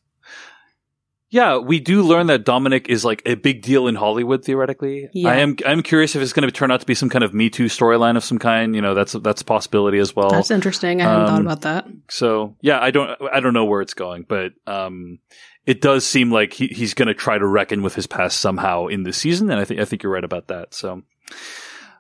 [1.34, 5.10] Yeah, we do learn that Dominic is like a big deal in Hollywood theoretically.
[5.14, 5.30] Yeah.
[5.30, 7.34] I am I'm curious if it's going to turn out to be some kind of
[7.34, 8.76] Me Too storyline of some kind.
[8.76, 10.30] You know, that's that's a possibility as well.
[10.30, 11.02] That's interesting.
[11.02, 11.88] I hadn't thought um, about that.
[12.08, 15.18] So yeah, I don't I don't know where it's going, but um,
[15.66, 18.86] it does seem like he, he's going to try to reckon with his past somehow
[18.86, 20.76] in this season, and I think I think you're right about that.
[20.76, 21.02] So,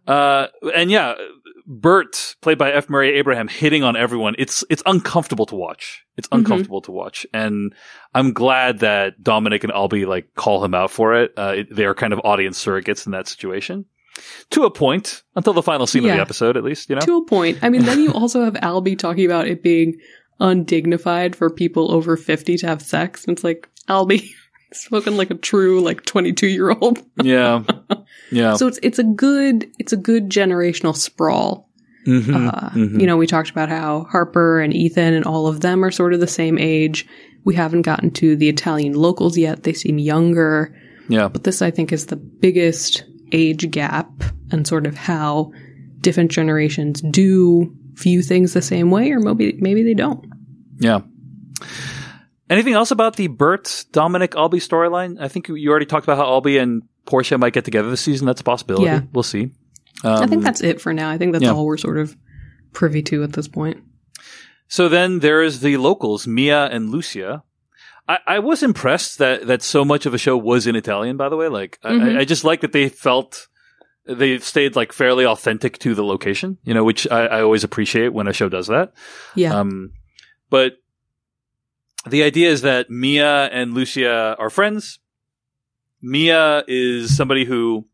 [0.05, 1.15] uh, and yeah,
[1.65, 2.89] Bert, played by F.
[2.89, 4.35] Murray Abraham, hitting on everyone.
[4.37, 6.03] It's it's uncomfortable to watch.
[6.17, 7.73] It's uncomfortable to watch, and
[8.13, 11.33] I'm glad that Dominic and Albie like call him out for it.
[11.37, 13.85] Uh, it they are kind of audience surrogates in that situation.
[14.51, 17.01] To a point, until the final scene of the episode, at least, you know.
[17.01, 17.59] To a point.
[17.63, 19.97] I mean, then you also have Albie talking about it being
[20.39, 23.25] undignified for people over 50 to have sex.
[23.25, 24.29] And it's like, Albie,
[24.73, 26.99] spoken like a true, like 22 year old.
[27.23, 27.63] yeah,
[28.33, 28.55] yeah.
[28.55, 31.69] So it's, it's a good, it's a good generational sprawl.
[32.07, 32.99] Mhm, Uh, mhm.
[32.99, 36.13] You know, we talked about how Harper and Ethan and all of them are sort
[36.13, 37.07] of the same age.
[37.45, 39.63] We haven't gotten to the Italian locals yet.
[39.63, 40.75] They seem younger.
[41.07, 41.27] yeah.
[41.29, 44.09] But this, I think, is the biggest age gap
[44.51, 45.51] and sort of how
[46.01, 50.25] different generations do view things the same way, or maybe maybe they don't.
[50.79, 51.01] Yeah.
[52.49, 55.17] Anything else about the Bert Dominic Albie storyline?
[55.19, 58.25] I think you already talked about how Albie and Portia might get together this season.
[58.27, 58.85] That's a possibility.
[58.85, 59.01] Yeah.
[59.11, 59.51] We'll see.
[60.03, 61.09] I think Um, that's it for now.
[61.09, 61.51] I think that's yeah.
[61.53, 62.15] all we're sort of
[62.73, 63.81] privy to at this point.
[64.67, 67.43] So then there is the locals, Mia and Lucia.
[68.07, 71.29] I, I was impressed that, that so much of a show was in Italian, by
[71.29, 71.47] the way.
[71.47, 72.17] Like, Mhm.
[72.17, 73.47] I, I just like that they felt
[74.05, 78.09] they stayed like fairly authentic to the location, you know, which I, I always appreciate
[78.13, 78.91] when a show does that.
[79.35, 79.91] Yeah, Um,
[80.49, 80.73] but
[82.09, 84.99] the idea is that Mia and Lucia are friends.
[86.03, 87.87] Mia is somebody who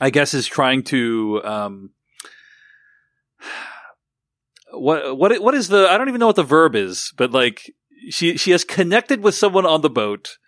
[0.00, 1.90] I guess is trying to um,
[4.72, 7.72] what what what is the I don't even know what the verb is, but like
[8.10, 10.38] she she has connected with someone on the boat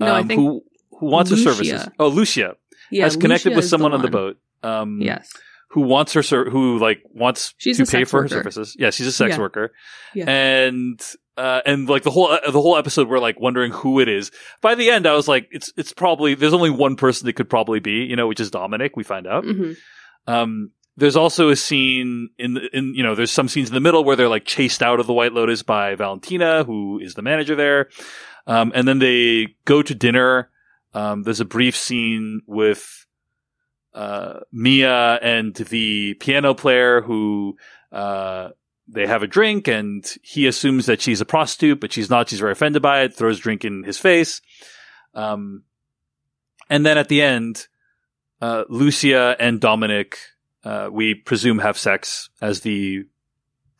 [0.00, 0.62] um, No, I think who
[0.98, 1.88] who wants her services.
[1.98, 2.56] Oh, Lucia
[2.90, 3.04] yeah.
[3.04, 4.36] has connected Lucia with someone on the boat.
[4.62, 5.32] Um, Yes,
[5.70, 8.34] who wants her ser- who like wants She's to pay for worker.
[8.34, 8.76] her services.
[8.78, 9.38] Yeah, she's a sex Yeah.
[9.40, 9.72] worker.
[10.14, 10.28] Yeah.
[10.28, 11.00] And
[11.40, 14.30] uh, and like the whole uh, the whole episode we're like wondering who it is.
[14.60, 17.48] By the end I was like it's it's probably there's only one person that could
[17.48, 19.44] probably be, you know, which is Dominic, we find out.
[19.44, 19.72] hmm
[20.26, 24.04] Um there's also a scene in in you know there's some scenes in the middle
[24.04, 27.56] where they're like chased out of the White Lotus by Valentina, who is the manager
[27.56, 27.88] there.
[28.46, 30.50] Um, and then they go to dinner.
[30.92, 33.06] Um, there's a brief scene with
[33.94, 37.56] uh, Mia and the piano player who
[37.92, 38.50] uh,
[38.92, 42.28] they have a drink, and he assumes that she's a prostitute, but she's not.
[42.28, 43.14] She's very offended by it.
[43.14, 44.40] Throws drink in his face.
[45.14, 45.64] Um,
[46.68, 47.66] and then at the end,
[48.40, 50.18] uh, Lucia and Dominic,
[50.64, 53.04] uh, we presume, have sex as the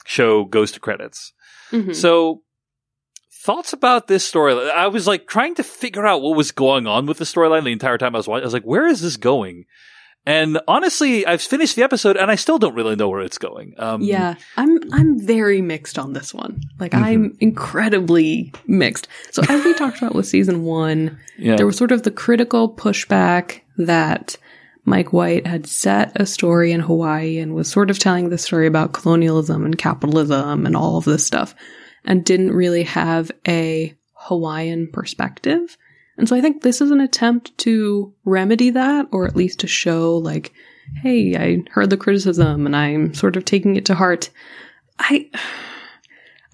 [0.05, 1.33] show goes to credits.
[1.71, 2.43] hmm So,
[3.43, 4.71] thoughts about this story?
[4.71, 7.73] I was like trying to figure out what was going on with the storyline the
[7.73, 8.43] entire time I was watching.
[8.43, 9.65] I was like, where is this going?
[10.31, 13.75] And honestly, I've finished the episode and I still don't really know where it's going.
[13.79, 16.61] Um, Yeah, I'm I'm very mixed on this one.
[16.79, 17.05] Like Mm-hmm.
[17.05, 19.09] I'm incredibly mixed.
[19.33, 22.73] So as we talked about with season one, yeah, there was sort of the critical
[22.73, 24.37] pushback that
[24.85, 28.67] Mike White had set a story in Hawaii and was sort of telling the story
[28.69, 31.55] about colonialism and capitalism and all of this stuff
[32.05, 35.77] and didn't really have a Hawaiian perspective.
[36.21, 39.67] And so I think this is an attempt to remedy that or at least to
[39.67, 40.53] show like,
[41.03, 44.29] hey, I heard the criticism and I'm sort of taking it to heart.
[44.99, 45.31] I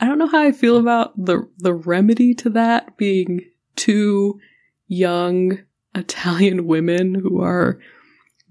[0.01, 3.41] I don't know how I feel about the the remedy to that being
[3.75, 4.39] two
[4.87, 5.59] young
[5.97, 7.81] Italian women who are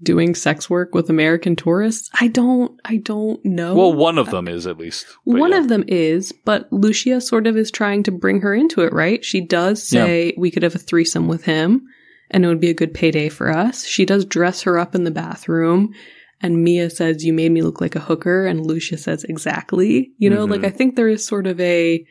[0.02, 2.10] doing sex work with American tourists?
[2.20, 3.74] I don't I don't know.
[3.74, 5.06] Well, one of them is at least.
[5.24, 5.58] One yeah.
[5.58, 9.24] of them is, but Lucia sort of is trying to bring her into it, right?
[9.24, 11.86] She does say we could have a threesome with him
[12.30, 13.84] and it would be a good payday for us.
[13.84, 15.94] She does dress her up in the bathroom
[16.42, 18.46] and Mia says, You made me look like a hooker.
[18.46, 20.12] And Lucia says, Exactly.
[20.18, 20.50] You know, Mhm.
[20.50, 22.04] like I think there is sort of a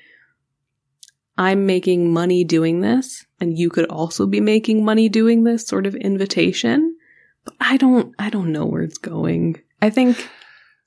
[1.38, 5.86] I'm making money doing this and you could also be making money doing this sort
[5.86, 6.95] of invitation.
[7.60, 9.62] I don't I don't know where it's going.
[9.82, 10.30] I think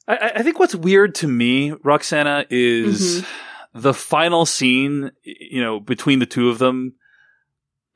[0.06, 3.80] I- I, I think what's weird to me, Roxana, is Mm-hmm.
[3.80, 5.10] the final scene.
[5.22, 6.94] You know, between the two of them.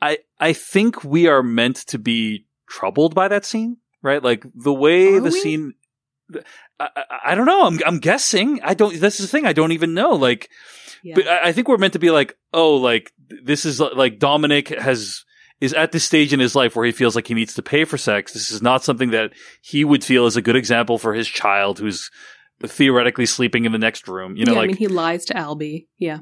[0.01, 4.23] I I think we are meant to be troubled by that scene, right?
[4.23, 5.41] Like the way Are the we?
[5.41, 5.75] scene.
[6.81, 7.67] I, I, I don't know.
[7.67, 8.61] I'm I'm guessing.
[8.63, 8.99] I don't.
[9.01, 9.47] This is the thing.
[9.47, 10.11] I don't even know.
[10.11, 10.51] Like,
[11.03, 11.15] yeah.
[11.15, 13.13] but I I think we're meant to be like, oh, like
[13.45, 15.25] this is like Dominic has
[15.63, 17.85] is at this stage in his life where he feels like he needs to pay
[17.85, 18.33] for sex.
[18.33, 21.79] This is not something that he would feel is a good example for his child
[21.79, 22.11] who's
[22.61, 24.37] theoretically sleeping in the next room.
[24.37, 25.87] You know, yeah, like I mean, he lies to Albie.
[25.99, 26.19] Yeah.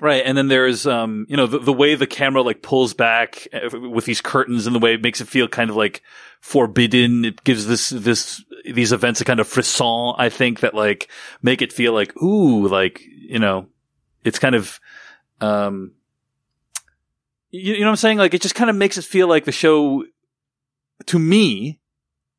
[0.00, 0.24] right.
[0.26, 3.78] And then there's um, you know, the, the way the camera like pulls back uh,
[3.78, 6.02] with these curtains and the way it makes it feel kind of like
[6.40, 7.24] forbidden.
[7.24, 10.14] It gives this this these events a kind of frisson.
[10.18, 11.08] I think that like
[11.42, 13.68] make it feel like ooh, like you know,
[14.24, 14.80] it's kind of
[15.40, 15.92] um
[17.54, 18.18] you, you know what I'm saying?
[18.18, 20.04] Like it just kind of makes it feel like the show
[21.06, 21.80] to me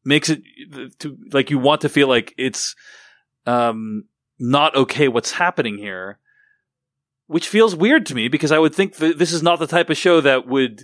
[0.03, 0.41] makes it
[0.99, 2.75] to like you want to feel like it's
[3.45, 4.03] um
[4.39, 6.19] not okay what's happening here
[7.27, 9.89] which feels weird to me because I would think that this is not the type
[9.89, 10.83] of show that would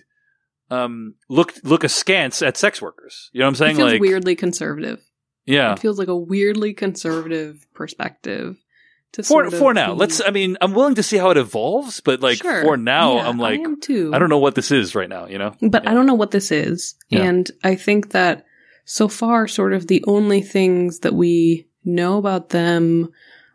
[0.69, 3.29] um look look askance at sex workers.
[3.33, 3.71] You know what I'm saying?
[3.71, 5.01] it feels like weirdly conservative.
[5.45, 5.73] yeah.
[5.73, 8.57] It feels like a weirdly conservative perspective.
[9.13, 10.21] To For sort of for now, be- let's.
[10.25, 12.63] I mean, I'm willing to see how it evolves, but like Sure.
[12.63, 14.09] for now, Yeah, I'm like, I.
[14.13, 15.27] I don't know what this is right now.
[15.27, 15.53] You know?
[15.61, 15.91] But Yeah.
[15.91, 16.95] I don't know what this is.
[17.09, 17.23] Yeah.
[17.23, 18.45] And I think that
[18.85, 23.09] so far, sort of the only things that we know about them,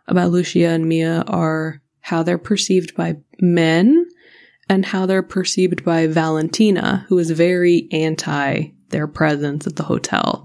[0.06, 4.06] about Lucia and Mia, are how they're perceived by men
[4.68, 10.44] and how they're perceived by Valentina, who is very anti their presence at the hotel.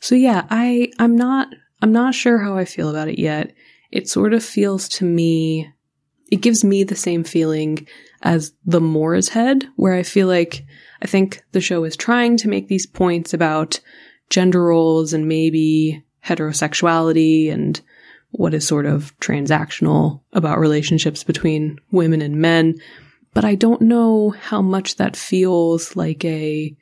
[0.00, 1.48] So yeah, I, I'm not,
[1.82, 3.54] I'm not sure how I feel about it yet.
[3.92, 5.70] It sort of feels to me,
[6.30, 7.86] it gives me the same feeling
[8.22, 10.64] as the Moor's Head, where I feel like
[11.02, 13.80] I think the show is trying to make these points about
[14.30, 17.80] gender roles and maybe heterosexuality and
[18.30, 22.74] what is sort of transactional about relationships between women and men.
[23.34, 26.74] But I don't know how much that feels like a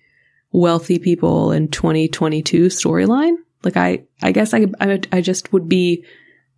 [0.52, 3.34] wealthy people in 2022 storyline.
[3.62, 6.04] Like I, I guess I, I, I just would be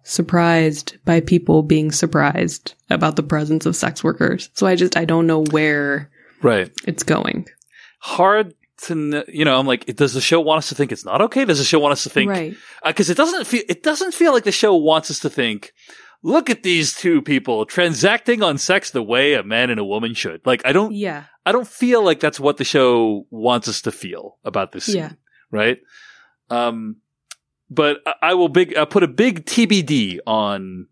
[0.03, 4.51] surprised by people being surprised about the presence of sex workers.
[4.55, 6.11] So I just, I don't know where
[6.43, 6.71] Right.
[6.87, 7.47] it's going.
[8.01, 8.55] Hard
[8.87, 9.59] to, you know.
[9.59, 11.45] I'm like, does the show want us to think it's not okay?
[11.45, 12.55] Does the show want us to think right.
[12.85, 15.73] because it doesn't feel it doesn't feel like the show wants us to think
[16.25, 20.15] look at these two people transacting on sex the way a man and a woman
[20.15, 21.25] should like i don't Yeah.
[21.45, 24.97] i don't feel like that's what the show wants us to feel about this scene,
[24.99, 25.13] Yeah.
[25.51, 25.79] right
[26.49, 26.97] um
[27.75, 30.87] but I- will big i put a big tbd on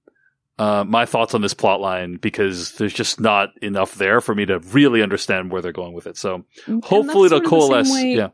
[0.58, 4.44] uh, my thoughts on this plot line because there's just not enough there for me
[4.44, 6.18] to really understand where they're going with it.
[6.18, 6.44] So
[6.82, 7.92] hopefully it'll sort of the same coalesce.
[7.94, 8.28] way- yeah.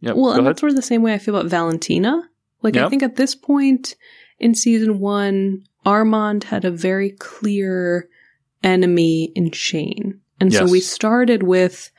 [0.00, 0.12] Yeah.
[0.12, 0.46] well, go and ahead.
[0.50, 2.22] that's sort of the same way I feel about Valentina.
[2.62, 2.86] Like, Yeah.
[2.86, 3.96] I think at this point
[4.38, 8.08] in season one, Armand had a very clear
[8.62, 10.20] enemy in Shane.
[10.40, 11.90] And so we started with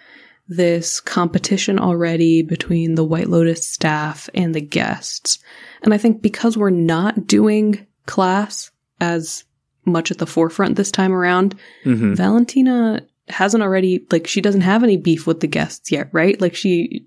[0.48, 5.40] this competition already between the White Lotus staff and the guests.
[5.84, 8.72] And I think because we're not doing class
[9.02, 9.44] as
[9.86, 11.56] much at the forefront this time around,
[11.86, 12.16] Mhm.
[12.16, 16.40] Valentina hasn't already like she doesn't have any beef with the guests yet, right?
[16.42, 17.06] Like she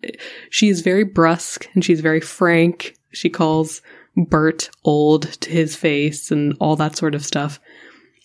[0.51, 2.95] she is very brusque and she's very frank.
[3.13, 3.83] She calls
[4.17, 7.61] Bert old to his face and all that sort of stuff.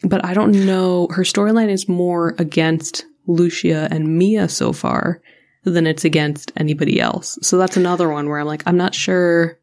[0.04, 5.22] But I don't know her storyline is more against Lucia and Mia so far
[5.64, 7.38] than it's against anybody else.
[7.42, 9.58] So that's another one where I'm like I'm not sure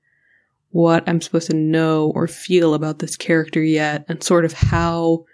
[0.71, 5.25] what I'm supposed to know or feel about this character yet and sort of how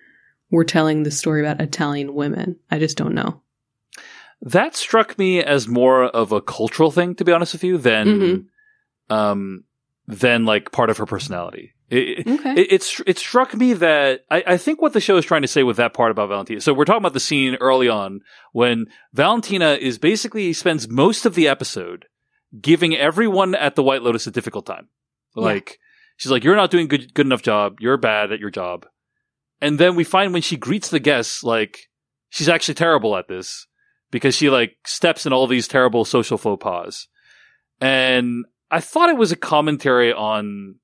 [0.50, 2.56] we're telling the story about Italian women.
[2.70, 3.40] I just don't know.
[4.42, 8.06] That struck me as more of a cultural thing, to be honest with you, than
[8.06, 8.44] Mhm.
[9.14, 9.64] um
[10.06, 11.72] than like part of her personality.
[11.88, 12.52] It, Okay.
[12.62, 15.48] it, it's it struck me that I, I think what the show is trying to
[15.48, 16.60] say with that part about Valentina.
[16.60, 18.20] So we're talking about the scene early on
[18.52, 22.04] when Valentina is basically spends most of the episode
[22.60, 24.88] giving everyone at the White Lotus a difficult time.
[25.34, 25.78] Like
[26.16, 27.78] she's like, "You're not doing good good enough job.
[27.80, 28.86] You're bad at your job."
[29.60, 31.88] And then we find when she greets the guests, like
[32.28, 33.66] she's actually terrible at this
[34.10, 37.08] because she like steps in all these terrible social faux pas.
[37.80, 40.76] And I thought it was a commentary on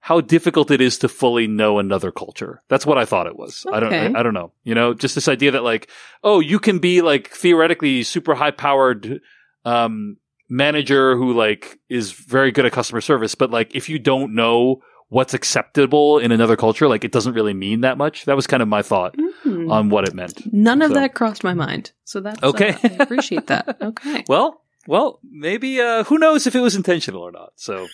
[0.00, 2.60] how difficult it is to fully know another culture.
[2.68, 3.64] That's what I thought it was.
[3.72, 4.52] I don't, I, I don't know.
[4.64, 5.88] You know, just this idea that like,
[6.24, 9.20] oh, you can be like theoretically super high powered,
[9.64, 10.16] um,
[10.52, 14.82] manager who like is very good at customer service, but like if you don't know
[15.08, 18.24] what's acceptable in another culture, like it doesn't really mean that much.
[18.26, 19.70] That was kind of my thought Hmm.
[19.70, 20.52] on what it meant.
[20.52, 21.92] None of that crossed my mind.
[22.04, 22.70] So that's Okay.
[22.72, 23.76] uh, I appreciate that.
[23.82, 24.24] Okay.
[24.28, 27.52] Well, well, maybe, uh, who knows if it was intentional or not.
[27.56, 27.88] So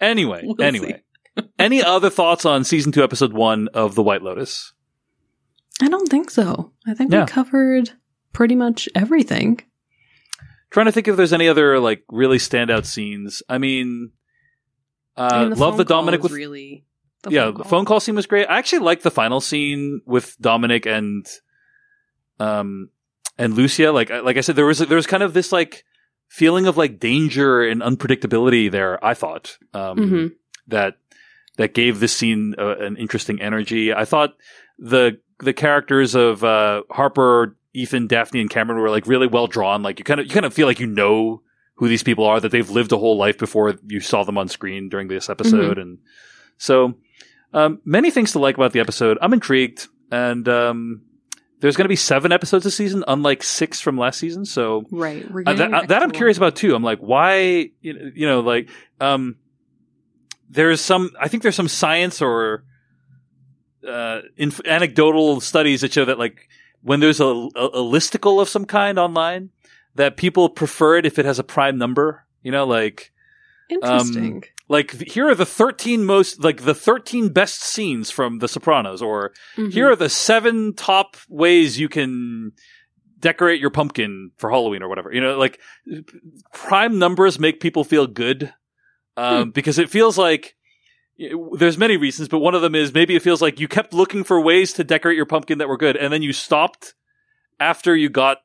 [0.00, 1.02] anyway, We'll anyway,
[1.58, 4.72] any other thoughts on season two, episode one of The White Lotus?
[5.80, 6.72] I don't think so.
[6.86, 7.22] I think Yeah.
[7.24, 7.90] we covered
[8.32, 9.60] pretty much everything.
[10.76, 13.42] Trying to think if there's any other like really standout scenes.
[13.48, 14.10] I mean,
[15.16, 16.84] uh, I mean, the love the Dominic with really
[17.22, 18.44] the yeah, phone the phone call scene was great.
[18.44, 21.26] I actually like the final scene with Dominic and
[22.38, 22.90] um
[23.38, 23.90] and Lucia.
[23.90, 25.86] Like I- like I said, there was there was kind of this like
[26.28, 29.02] feeling of like danger and unpredictability there.
[29.02, 30.32] I thought um, Mhm.
[30.68, 30.98] that
[31.56, 33.94] that gave this scene uh, an interesting energy.
[33.94, 34.34] I thought
[34.78, 39.82] the the characters of uh, Harper, Ethan, Daphne, and Cameron were like really well drawn.
[39.82, 41.42] Like you kind of you kind of feel like you know
[41.74, 44.48] who these people are that they've lived a whole life before you saw them on
[44.48, 45.98] screen during this episode, and
[46.58, 46.94] so
[47.52, 49.18] um, many things to like about the episode.
[49.20, 51.02] I'm intrigued, and um,
[51.60, 54.44] there's going to be seven episodes this season, unlike six from last season.
[54.44, 55.46] So Right.
[55.46, 56.74] Uh, that, an that I'm curious about too.
[56.74, 58.68] I'm like, why, you know, you know, like,
[59.00, 59.36] um,
[60.48, 62.64] there's some, I think there's some science or,
[63.88, 66.48] uh, inf- anecdotal studies that show that like
[66.86, 69.50] when there's a, a, a listicle of some kind online,
[69.96, 73.12] that people prefer it if it has a prime number, you know, like,
[73.68, 74.44] Interesting.
[74.68, 79.32] like here are the 13 most, like the 13 best scenes from The Sopranos or
[79.56, 79.72] Mhm.
[79.72, 82.52] here are the seven top ways you can
[83.18, 85.12] decorate your pumpkin for Halloween or whatever.
[85.12, 85.58] You know, like
[86.52, 88.52] prime numbers make people feel good
[89.16, 90.54] um, because it feels like
[91.58, 94.24] there's many reasons, but one of them is maybe it feels like you kept looking
[94.24, 96.94] for ways to decorate your pumpkin that were good, and then you stopped
[97.58, 98.38] after you got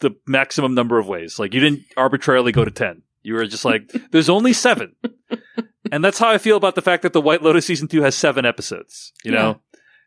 [0.00, 1.38] the maximum number of ways.
[1.38, 3.02] Like you didn't arbitrarily go to ten.
[3.22, 4.96] You were just like, there's only seven.
[5.92, 8.14] and that's how I feel about the fact that the White Lotus season two has
[8.14, 9.12] seven episodes.
[9.24, 9.38] You Yeah.
[9.42, 9.60] know,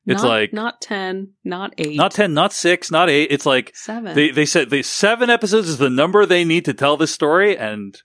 [0.06, 3.28] it's Not- like not ten, not eight, not 10, not 6, not 8.
[3.32, 4.14] It's like seven.
[4.16, 7.58] they, they said the 7 episodes is the number they need to tell this story.
[7.58, 7.96] And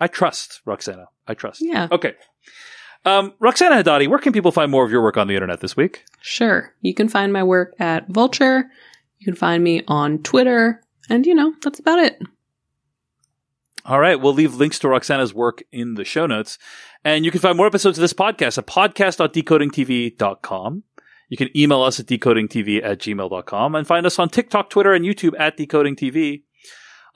[0.00, 1.06] I trust Roxana.
[1.26, 1.60] I trust.
[1.62, 1.88] Yeah.
[1.90, 2.14] Okay.
[3.04, 5.76] Um, Roxana Hadadi, where can people find more of your work on the internet this
[5.76, 6.04] week?
[6.20, 6.74] Sure.
[6.80, 8.70] You can find my work at Vulture.
[9.18, 10.82] You can find me on Twitter.
[11.08, 12.20] And, you know, that's about it.
[13.84, 14.20] All right.
[14.20, 16.58] We'll leave links to Roxana's work in the show notes.
[17.04, 20.82] And you can find more episodes of this podcast at podcast.decodingtv.com.
[21.28, 25.04] You can email us at decodingtv at gmail.com and find us on TikTok, Twitter, and
[25.04, 26.42] YouTube at decodingtv.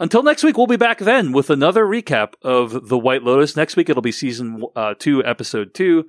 [0.03, 3.55] Until next week, we'll be back then with another recap of The White Lotus.
[3.55, 6.07] Next week, it'll be season uh, two, episode two.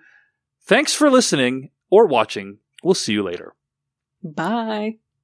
[0.64, 2.58] Thanks for listening or watching.
[2.82, 3.54] We'll see you later.
[4.24, 4.98] Bye.